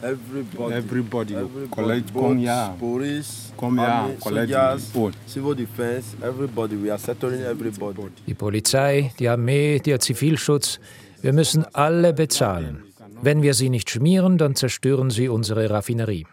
Everybody, 0.02 0.73
everybody, 0.75 1.34
everybody 1.36 2.04
come 2.13 2.39
here, 2.39 2.73
police, 2.80 3.52
come 3.58 3.82
here, 3.82 4.15
soldiers, 4.21 4.91
civil 5.28 5.54
defense, 5.54 6.15
everybody. 6.23 6.82
We 6.82 6.89
are 6.89 6.97
settling 6.97 7.41
everybody. 7.41 8.10
Die 8.25 8.34
Polizei, 8.34 9.12
die 9.19 9.28
Armee, 9.28 9.80
der 9.80 9.99
Zivilschutz, 9.99 10.80
wir 11.21 11.34
müssen 11.34 11.65
alle 11.73 12.13
bezahlen. 12.13 12.84
Wenn 13.21 13.41
wir 13.41 13.53
sie 13.53 13.69
nicht 13.69 13.89
schmieren, 13.89 14.38
dann 14.38 14.55
zerstören 14.55 15.10
sie 15.10 15.27
unsere 15.27 15.69
Raffinerie. 15.69 16.25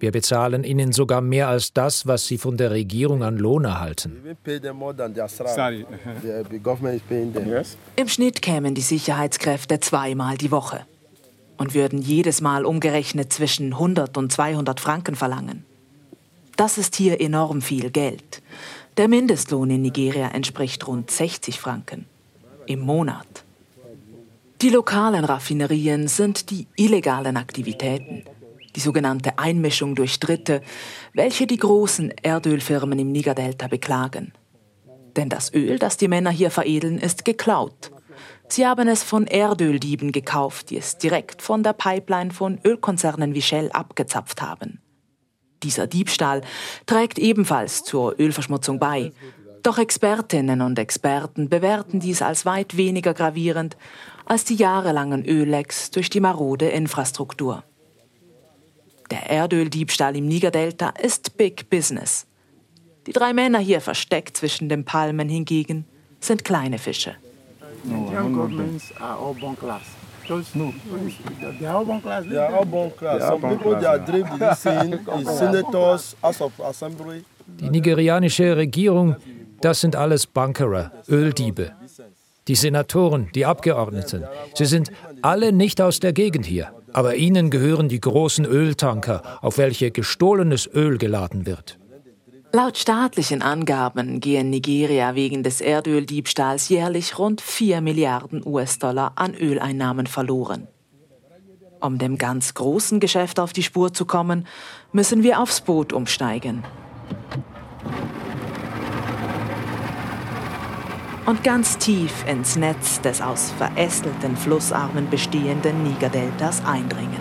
Wir 0.00 0.12
bezahlen 0.12 0.62
ihnen 0.62 0.92
sogar 0.92 1.20
mehr 1.20 1.48
als 1.48 1.72
das, 1.72 2.06
was 2.06 2.26
sie 2.26 2.38
von 2.38 2.56
der 2.56 2.70
Regierung 2.70 3.22
an 3.22 3.36
Lohn 3.36 3.64
erhalten. 3.64 4.36
Im 7.96 8.08
Schnitt 8.08 8.42
kämen 8.42 8.74
die 8.74 8.80
Sicherheitskräfte 8.80 9.80
zweimal 9.80 10.36
die 10.36 10.50
Woche 10.50 10.86
und 11.56 11.74
würden 11.74 12.00
jedes 12.00 12.40
Mal 12.40 12.64
umgerechnet 12.64 13.32
zwischen 13.32 13.72
100 13.72 14.16
und 14.16 14.30
200 14.30 14.78
Franken 14.78 15.16
verlangen. 15.16 15.64
Das 16.56 16.78
ist 16.78 16.94
hier 16.94 17.20
enorm 17.20 17.60
viel 17.60 17.90
Geld. 17.90 18.42
Der 18.96 19.08
Mindestlohn 19.08 19.70
in 19.70 19.82
Nigeria 19.82 20.28
entspricht 20.28 20.86
rund 20.86 21.10
60 21.10 21.60
Franken 21.60 22.06
im 22.66 22.80
Monat. 22.80 23.44
Die 24.60 24.70
lokalen 24.70 25.24
Raffinerien 25.24 26.08
sind 26.08 26.50
die 26.50 26.66
illegalen 26.76 27.36
Aktivitäten, 27.36 28.24
die 28.74 28.80
sogenannte 28.80 29.38
Einmischung 29.38 29.94
durch 29.94 30.18
Dritte, 30.18 30.62
welche 31.14 31.46
die 31.46 31.58
großen 31.58 32.12
Erdölfirmen 32.22 32.98
im 32.98 33.12
Nigerdelta 33.12 33.68
beklagen. 33.68 34.32
Denn 35.16 35.28
das 35.28 35.52
Öl, 35.54 35.78
das 35.78 35.96
die 35.96 36.08
Männer 36.08 36.30
hier 36.30 36.50
veredeln, 36.50 36.98
ist 36.98 37.24
geklaut 37.24 37.90
Sie 38.50 38.66
haben 38.66 38.88
es 38.88 39.02
von 39.02 39.26
Erdöldieben 39.26 40.10
gekauft, 40.10 40.70
die 40.70 40.78
es 40.78 40.96
direkt 40.96 41.42
von 41.42 41.62
der 41.62 41.74
Pipeline 41.74 42.30
von 42.30 42.58
Ölkonzernen 42.64 43.34
wie 43.34 43.42
Shell 43.42 43.70
abgezapft 43.72 44.40
haben. 44.40 44.80
Dieser 45.62 45.86
Diebstahl 45.86 46.40
trägt 46.86 47.18
ebenfalls 47.18 47.84
zur 47.84 48.18
Ölverschmutzung 48.18 48.78
bei. 48.78 49.12
Doch 49.62 49.76
Expertinnen 49.76 50.62
und 50.62 50.78
Experten 50.78 51.48
bewerten 51.50 52.00
dies 52.00 52.22
als 52.22 52.46
weit 52.46 52.76
weniger 52.76 53.12
gravierend 53.12 53.76
als 54.28 54.44
die 54.44 54.56
jahrelangen 54.56 55.24
Öllecks 55.24 55.90
durch 55.90 56.10
die 56.10 56.20
marode 56.20 56.68
Infrastruktur. 56.68 57.64
Der 59.10 59.30
Erdöldiebstahl 59.30 60.16
im 60.16 60.26
Nigerdelta 60.26 60.90
ist 61.02 61.38
Big 61.38 61.70
Business. 61.70 62.26
Die 63.06 63.12
drei 63.12 63.32
Männer 63.32 63.58
hier 63.58 63.80
versteckt 63.80 64.36
zwischen 64.36 64.68
den 64.68 64.84
Palmen 64.84 65.30
hingegen 65.30 65.86
sind 66.20 66.44
kleine 66.44 66.78
Fische. 66.78 67.14
Nigerian 67.84 68.34
governments 68.34 68.92
are 69.00 69.18
all 69.18 69.34
born 69.34 69.56
class. 69.56 69.82
Just 70.26 70.54
no. 70.54 70.74
They 71.58 71.66
are 71.66 71.78
all 71.78 71.86
born 71.86 72.02
class. 72.02 72.24
They 72.24 72.36
are 72.36 72.52
all 72.52 72.66
born 72.66 72.94
class. 72.94 73.26
Some 73.26 73.40
people 73.40 73.78
they 73.78 73.86
are 73.86 73.98
draped 73.98 74.30
in 74.30 74.38
this 74.38 74.60
scene 74.60 74.98
is 75.20 75.38
senators, 75.38 76.16
House 76.22 76.42
of 76.42 76.52
Assembly. 76.60 77.24
Die 77.46 77.70
nigerianische 77.70 78.54
Regierung, 78.56 79.16
das 79.62 79.80
sind 79.80 79.96
alles 79.96 80.26
Bankerer, 80.26 80.92
Öldiebe. 81.08 81.72
Die 82.48 82.54
Senatoren, 82.54 83.28
die 83.34 83.44
Abgeordneten, 83.44 84.24
sie 84.54 84.64
sind 84.64 84.90
alle 85.22 85.52
nicht 85.52 85.80
aus 85.80 86.00
der 86.00 86.12
Gegend 86.12 86.46
hier. 86.46 86.72
Aber 86.94 87.16
ihnen 87.16 87.50
gehören 87.50 87.88
die 87.88 88.00
großen 88.00 88.46
Öltanker, 88.46 89.22
auf 89.42 89.58
welche 89.58 89.90
gestohlenes 89.90 90.66
Öl 90.66 90.96
geladen 90.96 91.44
wird. 91.44 91.78
Laut 92.50 92.78
staatlichen 92.78 93.42
Angaben 93.42 94.20
gehen 94.20 94.48
Nigeria 94.48 95.14
wegen 95.14 95.42
des 95.42 95.60
Erdöldiebstahls 95.60 96.70
jährlich 96.70 97.18
rund 97.18 97.42
4 97.42 97.82
Milliarden 97.82 98.42
US-Dollar 98.44 99.12
an 99.16 99.34
Öleinnahmen 99.34 100.06
verloren. 100.06 100.66
Um 101.80 101.98
dem 101.98 102.16
ganz 102.16 102.54
großen 102.54 103.00
Geschäft 103.00 103.38
auf 103.38 103.52
die 103.52 103.62
Spur 103.62 103.92
zu 103.92 104.06
kommen, 104.06 104.46
müssen 104.92 105.22
wir 105.22 105.40
aufs 105.40 105.60
Boot 105.60 105.92
umsteigen. 105.92 106.64
Und 111.28 111.44
ganz 111.44 111.76
tief 111.76 112.24
ins 112.26 112.56
Netz 112.56 113.02
des 113.02 113.20
aus 113.20 113.50
verästelten 113.50 114.34
Flussarmen 114.34 115.10
bestehenden 115.10 115.82
Nigerdeltas 115.82 116.64
eindringen. 116.64 117.20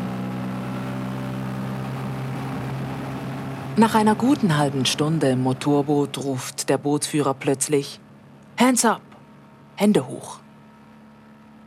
Nach 3.75 3.95
einer 3.95 4.15
guten 4.15 4.57
halben 4.57 4.85
Stunde 4.85 5.27
im 5.31 5.43
Motorboot 5.43 6.19
ruft 6.19 6.69
der 6.69 6.77
Bootsführer 6.77 7.33
plötzlich 7.33 7.99
Hands 8.57 8.85
up, 8.85 9.01
Hände 9.75 10.07
hoch. 10.07 10.39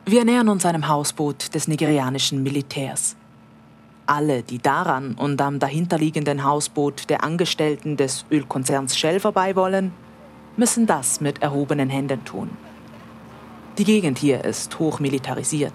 Wir 0.07 0.25
nähern 0.25 0.49
uns 0.49 0.65
einem 0.65 0.89
Hausboot 0.89 1.55
des 1.55 1.69
nigerianischen 1.69 2.43
Militärs. 2.43 3.17
Alle, 4.07 4.43
die 4.43 4.61
daran 4.61 5.13
und 5.13 5.43
am 5.43 5.59
dahinterliegenden 5.59 6.43
Hausboot 6.43 7.11
der 7.11 7.23
Angestellten 7.23 7.99
des 7.99 8.25
Ölkonzerns 8.31 8.97
Shell 8.97 9.21
vorbei 9.21 9.57
wollen, 9.57 9.93
müssen 10.61 10.87
das 10.87 11.23
mit 11.23 11.41
erhobenen 11.41 11.89
Händen 11.89 12.23
tun. 12.27 12.51
Die 13.79 13.85
Gegend 13.85 14.19
hier 14.19 14.45
ist 14.45 14.79
hoch 14.79 15.01
militarisiert, 15.01 15.73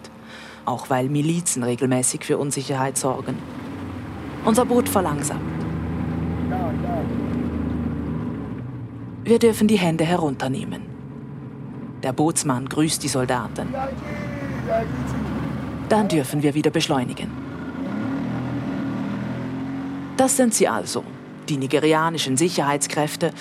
auch 0.63 0.91
weil 0.91 1.10
Milizen 1.10 1.63
regelmäßig 1.63 2.24
für 2.24 2.38
Unsicherheit 2.38 2.95
sorgen. 2.95 3.36
Unser 4.45 4.63
Boot 4.63 4.88
verlangsamt. 4.88 5.41
Wir 9.24 9.39
dürfen 9.39 9.67
die 9.67 9.80
Hände 9.80 10.06
herunternehmen. 10.06 10.84
Der 12.04 12.13
Bootsmann 12.13 12.69
grüßt 12.69 13.02
die 13.02 13.08
Soldaten. 13.08 13.74
Dann 15.89 16.08
dürfen 16.08 16.43
wir 16.43 16.54
wieder 16.54 16.69
beschleunigen. 16.69 17.32
Das 20.15 20.38
sind 20.38 20.54
sie 20.54 20.67
also, 20.67 21.04
die 21.50 21.58
nigerianischen 21.58 22.38
Sicherheitskräfte, 22.38 23.32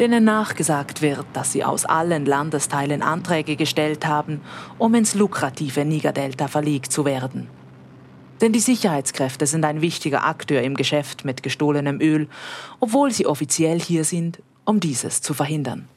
denen 0.00 0.24
nachgesagt 0.24 1.02
wird, 1.02 1.26
dass 1.32 1.52
sie 1.52 1.64
aus 1.64 1.84
allen 1.84 2.26
Landesteilen 2.26 3.02
Anträge 3.02 3.56
gestellt 3.56 4.06
haben, 4.06 4.40
um 4.78 4.94
ins 4.94 5.14
lukrative 5.14 5.84
Nigerdelta 5.84 6.48
verlegt 6.48 6.92
zu 6.92 7.04
werden. 7.04 7.48
Denn 8.40 8.52
die 8.52 8.60
Sicherheitskräfte 8.60 9.46
sind 9.46 9.64
ein 9.64 9.80
wichtiger 9.80 10.26
Akteur 10.26 10.62
im 10.62 10.74
Geschäft 10.74 11.24
mit 11.24 11.42
gestohlenem 11.42 12.00
Öl, 12.00 12.28
obwohl 12.80 13.12
sie 13.12 13.26
offiziell 13.26 13.80
hier 13.80 14.04
sind, 14.04 14.40
um 14.64 14.80
dieses 14.80 15.22
zu 15.22 15.34
verhindern. 15.34 15.88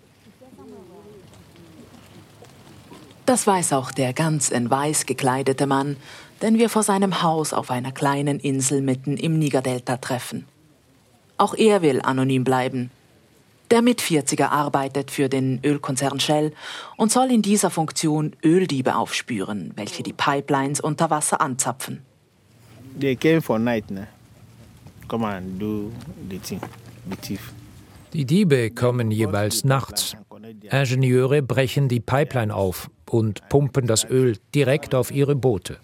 Das 3.26 3.46
weiß 3.46 3.74
auch 3.74 3.92
der 3.92 4.14
ganz 4.14 4.50
in 4.50 4.70
weiß 4.70 5.06
gekleidete 5.06 5.68
Mann, 5.68 5.98
den 6.42 6.58
wir 6.58 6.70
vor 6.70 6.84
seinem 6.84 7.24
Haus 7.24 7.52
auf 7.52 7.72
einer 7.72 7.92
kleinen 7.92 8.40
Insel 8.40 8.82
mitten 8.82 9.18
im 9.18 9.38
Nigerdelta 9.38 9.98
treffen. 9.98 10.46
Auch 11.38 11.54
er 11.54 11.82
will 11.82 12.02
anonym 12.02 12.44
bleiben. 12.44 12.90
Der 13.70 13.82
Mit-40er 13.82 14.50
arbeitet 14.50 15.12
für 15.12 15.28
den 15.28 15.60
Ölkonzern 15.64 16.20
Shell 16.20 16.54
und 16.96 17.12
soll 17.12 17.32
in 17.32 17.42
dieser 17.42 17.70
Funktion 17.70 18.34
Öldiebe 18.44 18.96
aufspüren, 18.96 19.74
welche 19.76 20.04
die 20.04 20.14
Pipelines 20.14 20.80
unter 20.80 21.10
Wasser 21.10 21.42
anzapfen. 21.42 22.02
They 23.00 23.16
came 23.16 23.42
for 23.42 23.60
night, 23.60 23.92
ne? 23.92 24.08
Come 25.08 25.28
and 25.28 25.62
do 25.62 25.92
the 26.30 26.40
thing, 26.40 26.62
the 27.10 27.16
thief. 27.18 27.54
Die 28.14 28.26
Diebe 28.26 28.72
kommen 28.72 29.12
jeweils 29.12 29.64
nachts. 29.64 30.16
Ingenieure 30.72 31.42
brechen 31.42 31.90
die 31.90 32.00
Pipeline 32.00 32.56
auf 32.56 32.90
und 33.10 33.48
pumpen 33.50 33.86
das 33.86 34.06
Öl 34.06 34.38
direkt 34.56 34.96
auf 34.96 35.12
ihre 35.12 35.36
Boote. 35.36 35.78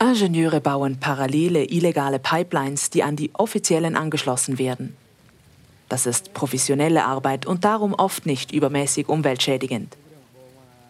Ingenieure 0.00 0.60
bauen 0.60 1.00
parallele 1.00 1.64
illegale 1.64 2.20
Pipelines, 2.20 2.90
die 2.90 3.02
an 3.02 3.16
die 3.16 3.30
offiziellen 3.32 3.96
angeschlossen 3.96 4.58
werden. 4.58 4.96
Das 5.88 6.06
ist 6.06 6.34
professionelle 6.34 7.04
Arbeit 7.04 7.46
und 7.46 7.64
darum 7.64 7.94
oft 7.94 8.24
nicht 8.24 8.52
übermäßig 8.52 9.08
umweltschädigend. 9.08 9.96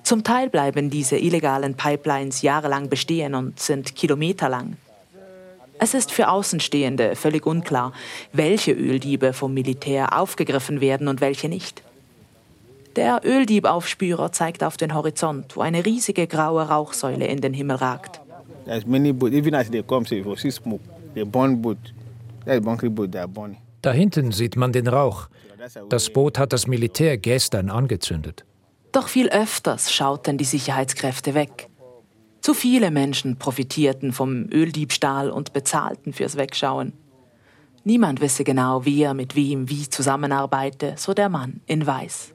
Zum 0.02 0.24
Teil 0.24 0.50
bleiben 0.50 0.90
diese 0.90 1.16
illegalen 1.16 1.74
Pipelines 1.74 2.42
jahrelang 2.42 2.90
bestehen 2.90 3.34
und 3.34 3.60
sind 3.60 3.94
kilometerlang. 3.94 4.76
Es 5.78 5.94
ist 5.94 6.10
für 6.12 6.28
Außenstehende 6.28 7.16
völlig 7.16 7.46
unklar, 7.46 7.92
welche 8.32 8.72
Öldiebe 8.72 9.32
vom 9.32 9.54
Militär 9.54 10.18
aufgegriffen 10.18 10.80
werden 10.80 11.08
und 11.08 11.20
welche 11.20 11.48
nicht. 11.48 11.82
Der 12.96 13.20
Öldiebaufspürer 13.24 14.32
zeigt 14.32 14.64
auf 14.64 14.76
den 14.76 14.92
Horizont, 14.92 15.56
wo 15.56 15.60
eine 15.60 15.86
riesige 15.86 16.26
graue 16.26 16.68
Rauchsäule 16.68 17.26
in 17.26 17.40
den 17.40 17.54
Himmel 17.54 17.76
ragt. 17.76 18.20
Da 23.82 23.92
hinten 23.92 24.32
sieht 24.32 24.56
man 24.56 24.72
den 24.72 24.86
Rauch. 24.86 25.28
Das 25.88 26.10
Boot 26.10 26.38
hat 26.38 26.52
das 26.52 26.66
Militär 26.66 27.16
gestern 27.18 27.70
angezündet. 27.70 28.44
Doch 28.92 29.08
viel 29.08 29.28
öfters 29.28 29.92
schauten 29.92 30.38
die 30.38 30.44
Sicherheitskräfte 30.44 31.34
weg. 31.34 31.68
Zu 32.40 32.54
viele 32.54 32.90
Menschen 32.90 33.36
profitierten 33.36 34.12
vom 34.12 34.48
Öldiebstahl 34.50 35.30
und 35.30 35.52
bezahlten 35.52 36.12
fürs 36.12 36.36
Wegschauen. 36.36 36.92
Niemand 37.84 38.20
wisse 38.20 38.44
genau, 38.44 38.84
wer 38.84 39.14
mit 39.14 39.34
wem 39.34 39.68
wie 39.68 39.88
zusammenarbeite, 39.88 40.94
so 40.96 41.14
der 41.14 41.28
Mann 41.28 41.60
in 41.66 41.86
Weiß. 41.86 42.32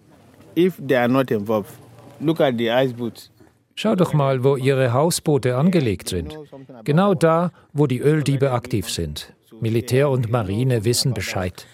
If 0.56 0.76
they 0.86 0.98
are 0.98 1.10
not 1.10 1.32
involved, 1.32 1.72
look 2.19 2.39
at 2.39 2.56
the 2.58 2.69
ice 2.69 2.93
boots. 2.93 3.30
Schau 3.75 3.95
doch 3.95 4.13
mal, 4.13 4.43
wo 4.43 4.55
ihre 4.55 4.93
Hausboote 4.93 5.57
angelegt 5.57 6.09
sind. 6.09 6.38
Genau 6.83 7.13
da, 7.13 7.51
wo 7.73 7.88
die 7.88 7.99
Öldiebe 7.99 8.51
aktiv 8.51 8.89
sind. 8.89 9.33
Militär 9.59 10.09
und 10.09 10.29
Marine 10.29 10.86
wissen 10.86 11.13
Bescheid. 11.13 11.65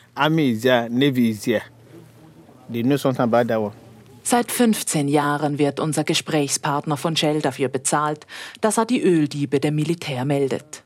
Seit 4.24 4.52
15 4.52 5.08
Jahren 5.08 5.58
wird 5.58 5.80
unser 5.80 6.04
Gesprächspartner 6.04 6.98
von 6.98 7.16
Shell 7.16 7.42
dafür 7.42 7.68
bezahlt, 7.68 8.28
dass 8.62 8.78
er 8.78 8.86
die 8.86 9.02
Öldiebe 9.02 9.60
dem 9.60 9.76
Militär 9.76 10.24
meldet. 10.24 10.84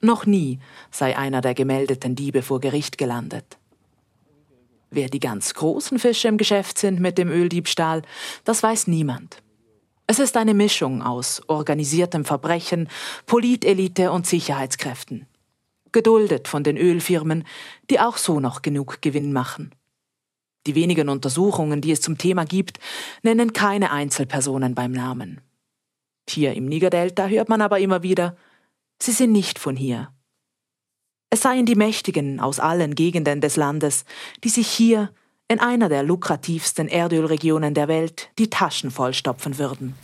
Noch 0.00 0.26
nie 0.26 0.58
sei 0.90 1.16
einer 1.16 1.40
der 1.40 1.54
gemeldeten 1.54 2.14
Diebe 2.14 2.42
vor 2.42 2.60
Gericht 2.60 2.98
gelandet. 2.98 3.56
Wer 4.90 5.08
die 5.08 5.20
ganz 5.20 5.54
großen 5.54 5.98
Fische 5.98 6.28
im 6.28 6.36
Geschäft 6.36 6.76
sind 6.76 7.00
mit 7.00 7.16
dem 7.16 7.30
Öldiebstahl, 7.30 8.02
das 8.44 8.62
weiß 8.62 8.88
niemand. 8.88 9.42
Es 10.06 10.18
ist 10.18 10.36
eine 10.36 10.54
Mischung 10.54 11.02
aus 11.02 11.42
organisiertem 11.48 12.24
Verbrechen, 12.24 12.88
Politelite 13.26 14.10
und 14.10 14.26
Sicherheitskräften. 14.26 15.26
Geduldet 15.92 16.48
von 16.48 16.64
den 16.64 16.76
Ölfirmen, 16.76 17.44
die 17.90 18.00
auch 18.00 18.16
so 18.16 18.40
noch 18.40 18.62
genug 18.62 19.00
Gewinn 19.02 19.32
machen. 19.32 19.74
Die 20.66 20.74
wenigen 20.74 21.08
Untersuchungen, 21.08 21.80
die 21.80 21.92
es 21.92 22.00
zum 22.00 22.18
Thema 22.18 22.44
gibt, 22.44 22.78
nennen 23.22 23.52
keine 23.52 23.90
Einzelpersonen 23.90 24.74
beim 24.74 24.92
Namen. 24.92 25.40
Hier 26.28 26.54
im 26.54 26.66
Nigerdelta 26.66 27.26
hört 27.26 27.48
man 27.48 27.60
aber 27.60 27.80
immer 27.80 28.02
wieder, 28.02 28.36
sie 29.00 29.12
sind 29.12 29.32
nicht 29.32 29.58
von 29.58 29.76
hier. 29.76 30.12
Es 31.30 31.42
seien 31.42 31.66
die 31.66 31.74
Mächtigen 31.74 32.40
aus 32.40 32.60
allen 32.60 32.94
Gegenden 32.94 33.40
des 33.40 33.56
Landes, 33.56 34.04
die 34.44 34.50
sich 34.50 34.68
hier 34.68 35.12
in 35.48 35.60
einer 35.60 35.88
der 35.88 36.02
lukrativsten 36.02 36.88
Erdölregionen 36.88 37.74
der 37.74 37.88
Welt 37.88 38.30
die 38.38 38.48
Taschen 38.48 38.90
vollstopfen 38.90 39.58
würden. 39.58 39.94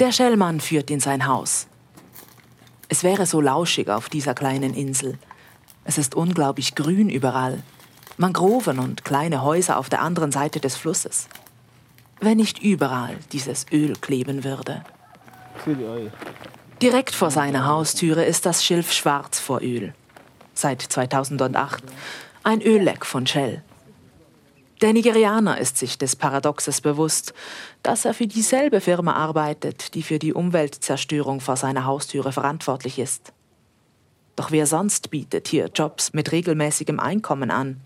Der 0.00 0.10
Schellmann 0.10 0.60
führt 0.60 0.90
in 0.90 1.00
sein 1.00 1.26
Haus. 1.26 1.68
Es 2.88 3.04
wäre 3.04 3.26
so 3.26 3.40
lauschig 3.40 3.88
auf 3.88 4.08
dieser 4.08 4.34
kleinen 4.34 4.74
Insel. 4.74 5.18
Es 5.84 5.98
ist 5.98 6.14
unglaublich 6.14 6.74
grün 6.74 7.08
überall. 7.08 7.62
Mangroven 8.16 8.78
und 8.78 9.04
kleine 9.04 9.42
Häuser 9.42 9.78
auf 9.78 9.88
der 9.88 10.02
anderen 10.02 10.32
Seite 10.32 10.60
des 10.60 10.76
Flusses. 10.76 11.28
Wenn 12.20 12.36
nicht 12.36 12.62
überall 12.62 13.16
dieses 13.32 13.66
Öl 13.72 13.94
kleben 13.94 14.44
würde. 14.44 14.82
Direkt 16.80 17.14
vor 17.14 17.30
seiner 17.30 17.66
Haustüre 17.66 18.24
ist 18.24 18.46
das 18.46 18.64
Schilf 18.64 18.92
schwarz 18.92 19.38
vor 19.38 19.60
Öl. 19.62 19.94
Seit 20.54 20.82
2008 20.82 21.82
ein 22.42 22.60
Ölleck 22.60 23.06
von 23.06 23.26
Shell. 23.26 23.62
Der 24.82 24.92
Nigerianer 24.92 25.58
ist 25.58 25.78
sich 25.78 25.96
des 25.96 26.16
Paradoxes 26.16 26.80
bewusst, 26.80 27.34
dass 27.84 28.04
er 28.04 28.14
für 28.14 28.26
dieselbe 28.26 28.80
Firma 28.80 29.12
arbeitet, 29.12 29.94
die 29.94 30.02
für 30.02 30.18
die 30.18 30.32
Umweltzerstörung 30.32 31.40
vor 31.40 31.56
seiner 31.56 31.84
Haustüre 31.84 32.32
verantwortlich 32.32 32.98
ist. 32.98 33.32
Doch 34.34 34.50
wer 34.50 34.66
sonst 34.66 35.10
bietet 35.10 35.46
hier 35.46 35.70
Jobs 35.72 36.12
mit 36.14 36.32
regelmäßigem 36.32 36.98
Einkommen 36.98 37.52
an? 37.52 37.80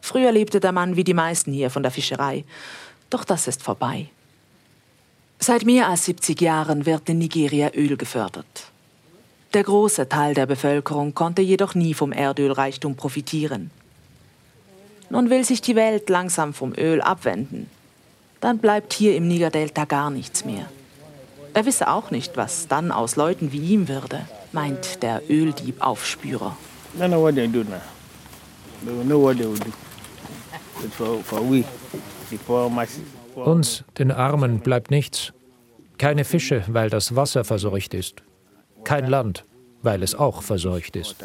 Früher 0.00 0.30
lebte 0.30 0.60
der 0.60 0.72
Mann 0.72 0.96
wie 0.96 1.04
die 1.04 1.14
meisten 1.14 1.52
hier 1.52 1.70
von 1.70 1.82
der 1.82 1.92
Fischerei, 1.92 2.44
doch 3.10 3.24
das 3.24 3.48
ist 3.48 3.62
vorbei. 3.62 4.08
Seit 5.40 5.64
mehr 5.64 5.88
als 5.88 6.04
70 6.04 6.40
Jahren 6.40 6.86
wird 6.86 7.08
in 7.08 7.18
Nigeria 7.18 7.70
Öl 7.74 7.96
gefördert. 7.96 8.69
Der 9.54 9.64
große 9.64 10.08
Teil 10.08 10.34
der 10.34 10.46
Bevölkerung 10.46 11.14
konnte 11.14 11.42
jedoch 11.42 11.74
nie 11.74 11.94
vom 11.94 12.12
Erdölreichtum 12.12 12.96
profitieren. 12.96 13.70
Nun 15.10 15.28
will 15.28 15.44
sich 15.44 15.60
die 15.60 15.74
Welt 15.74 16.08
langsam 16.08 16.54
vom 16.54 16.72
Öl 16.72 17.00
abwenden. 17.00 17.68
Dann 18.40 18.58
bleibt 18.58 18.92
hier 18.92 19.16
im 19.16 19.26
Nigerdelta 19.26 19.84
gar 19.84 20.10
nichts 20.10 20.44
mehr. 20.44 20.66
Er 21.52 21.66
wisse 21.66 21.88
auch 21.88 22.12
nicht, 22.12 22.36
was 22.36 22.68
dann 22.68 22.92
aus 22.92 23.16
Leuten 23.16 23.50
wie 23.50 23.58
ihm 23.58 23.88
würde 23.88 24.24
meint 24.52 25.02
der 25.02 25.22
Öldieb-Aufspürer. 25.28 26.56
Uns, 33.34 33.84
den 33.98 34.10
Armen, 34.10 34.60
bleibt 34.60 34.90
nichts. 34.90 35.32
Keine 35.98 36.24
Fische, 36.24 36.64
weil 36.68 36.90
das 36.90 37.14
Wasser 37.14 37.44
verseucht 37.44 37.94
ist. 37.94 38.22
Kein 38.84 39.06
Land, 39.06 39.44
weil 39.82 40.02
es 40.02 40.14
auch 40.14 40.42
verseucht 40.42 40.96
ist. 40.96 41.16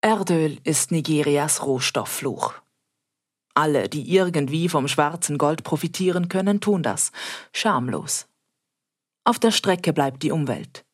Erdöl 0.00 0.58
ist 0.64 0.90
Nigerias 0.90 1.64
Rohstofffluch. 1.64 2.54
Alle, 3.54 3.88
die 3.88 4.14
irgendwie 4.14 4.68
vom 4.68 4.86
schwarzen 4.86 5.36
Gold 5.36 5.64
profitieren 5.64 6.28
können, 6.28 6.60
tun 6.60 6.82
das, 6.82 7.10
schamlos. 7.52 8.28
Auf 9.24 9.38
der 9.38 9.50
Strecke 9.50 9.92
bleibt 9.92 10.22
die 10.22 10.30
Umwelt. 10.30 10.84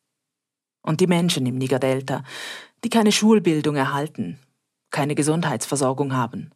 Und 0.81 0.99
die 0.99 1.07
Menschen 1.07 1.45
im 1.45 1.57
Nigerdelta, 1.57 2.23
die 2.83 2.89
keine 2.89 3.11
Schulbildung 3.11 3.75
erhalten, 3.75 4.39
keine 4.89 5.15
Gesundheitsversorgung 5.15 6.13
haben. 6.15 6.51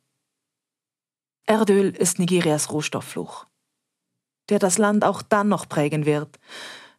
Erdöl 1.50 1.90
ist 1.90 2.20
Nigerias 2.20 2.72
Rohstofffluch, 2.72 3.48
der 4.50 4.60
das 4.60 4.78
Land 4.78 5.04
auch 5.04 5.24
dann 5.24 5.50
noch 5.50 5.68
prägen 5.68 6.06
wird, 6.06 6.38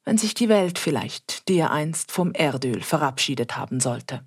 wenn 0.05 0.19
sich 0.19 0.35
die 0.35 0.49
Welt 0.49 0.77
vielleicht 0.77 1.49
dereinst 1.49 2.11
vom 2.11 2.33
Erdöl 2.33 2.83
verabschiedet 2.83 3.57
haben 3.57 3.79
sollte. 3.79 4.27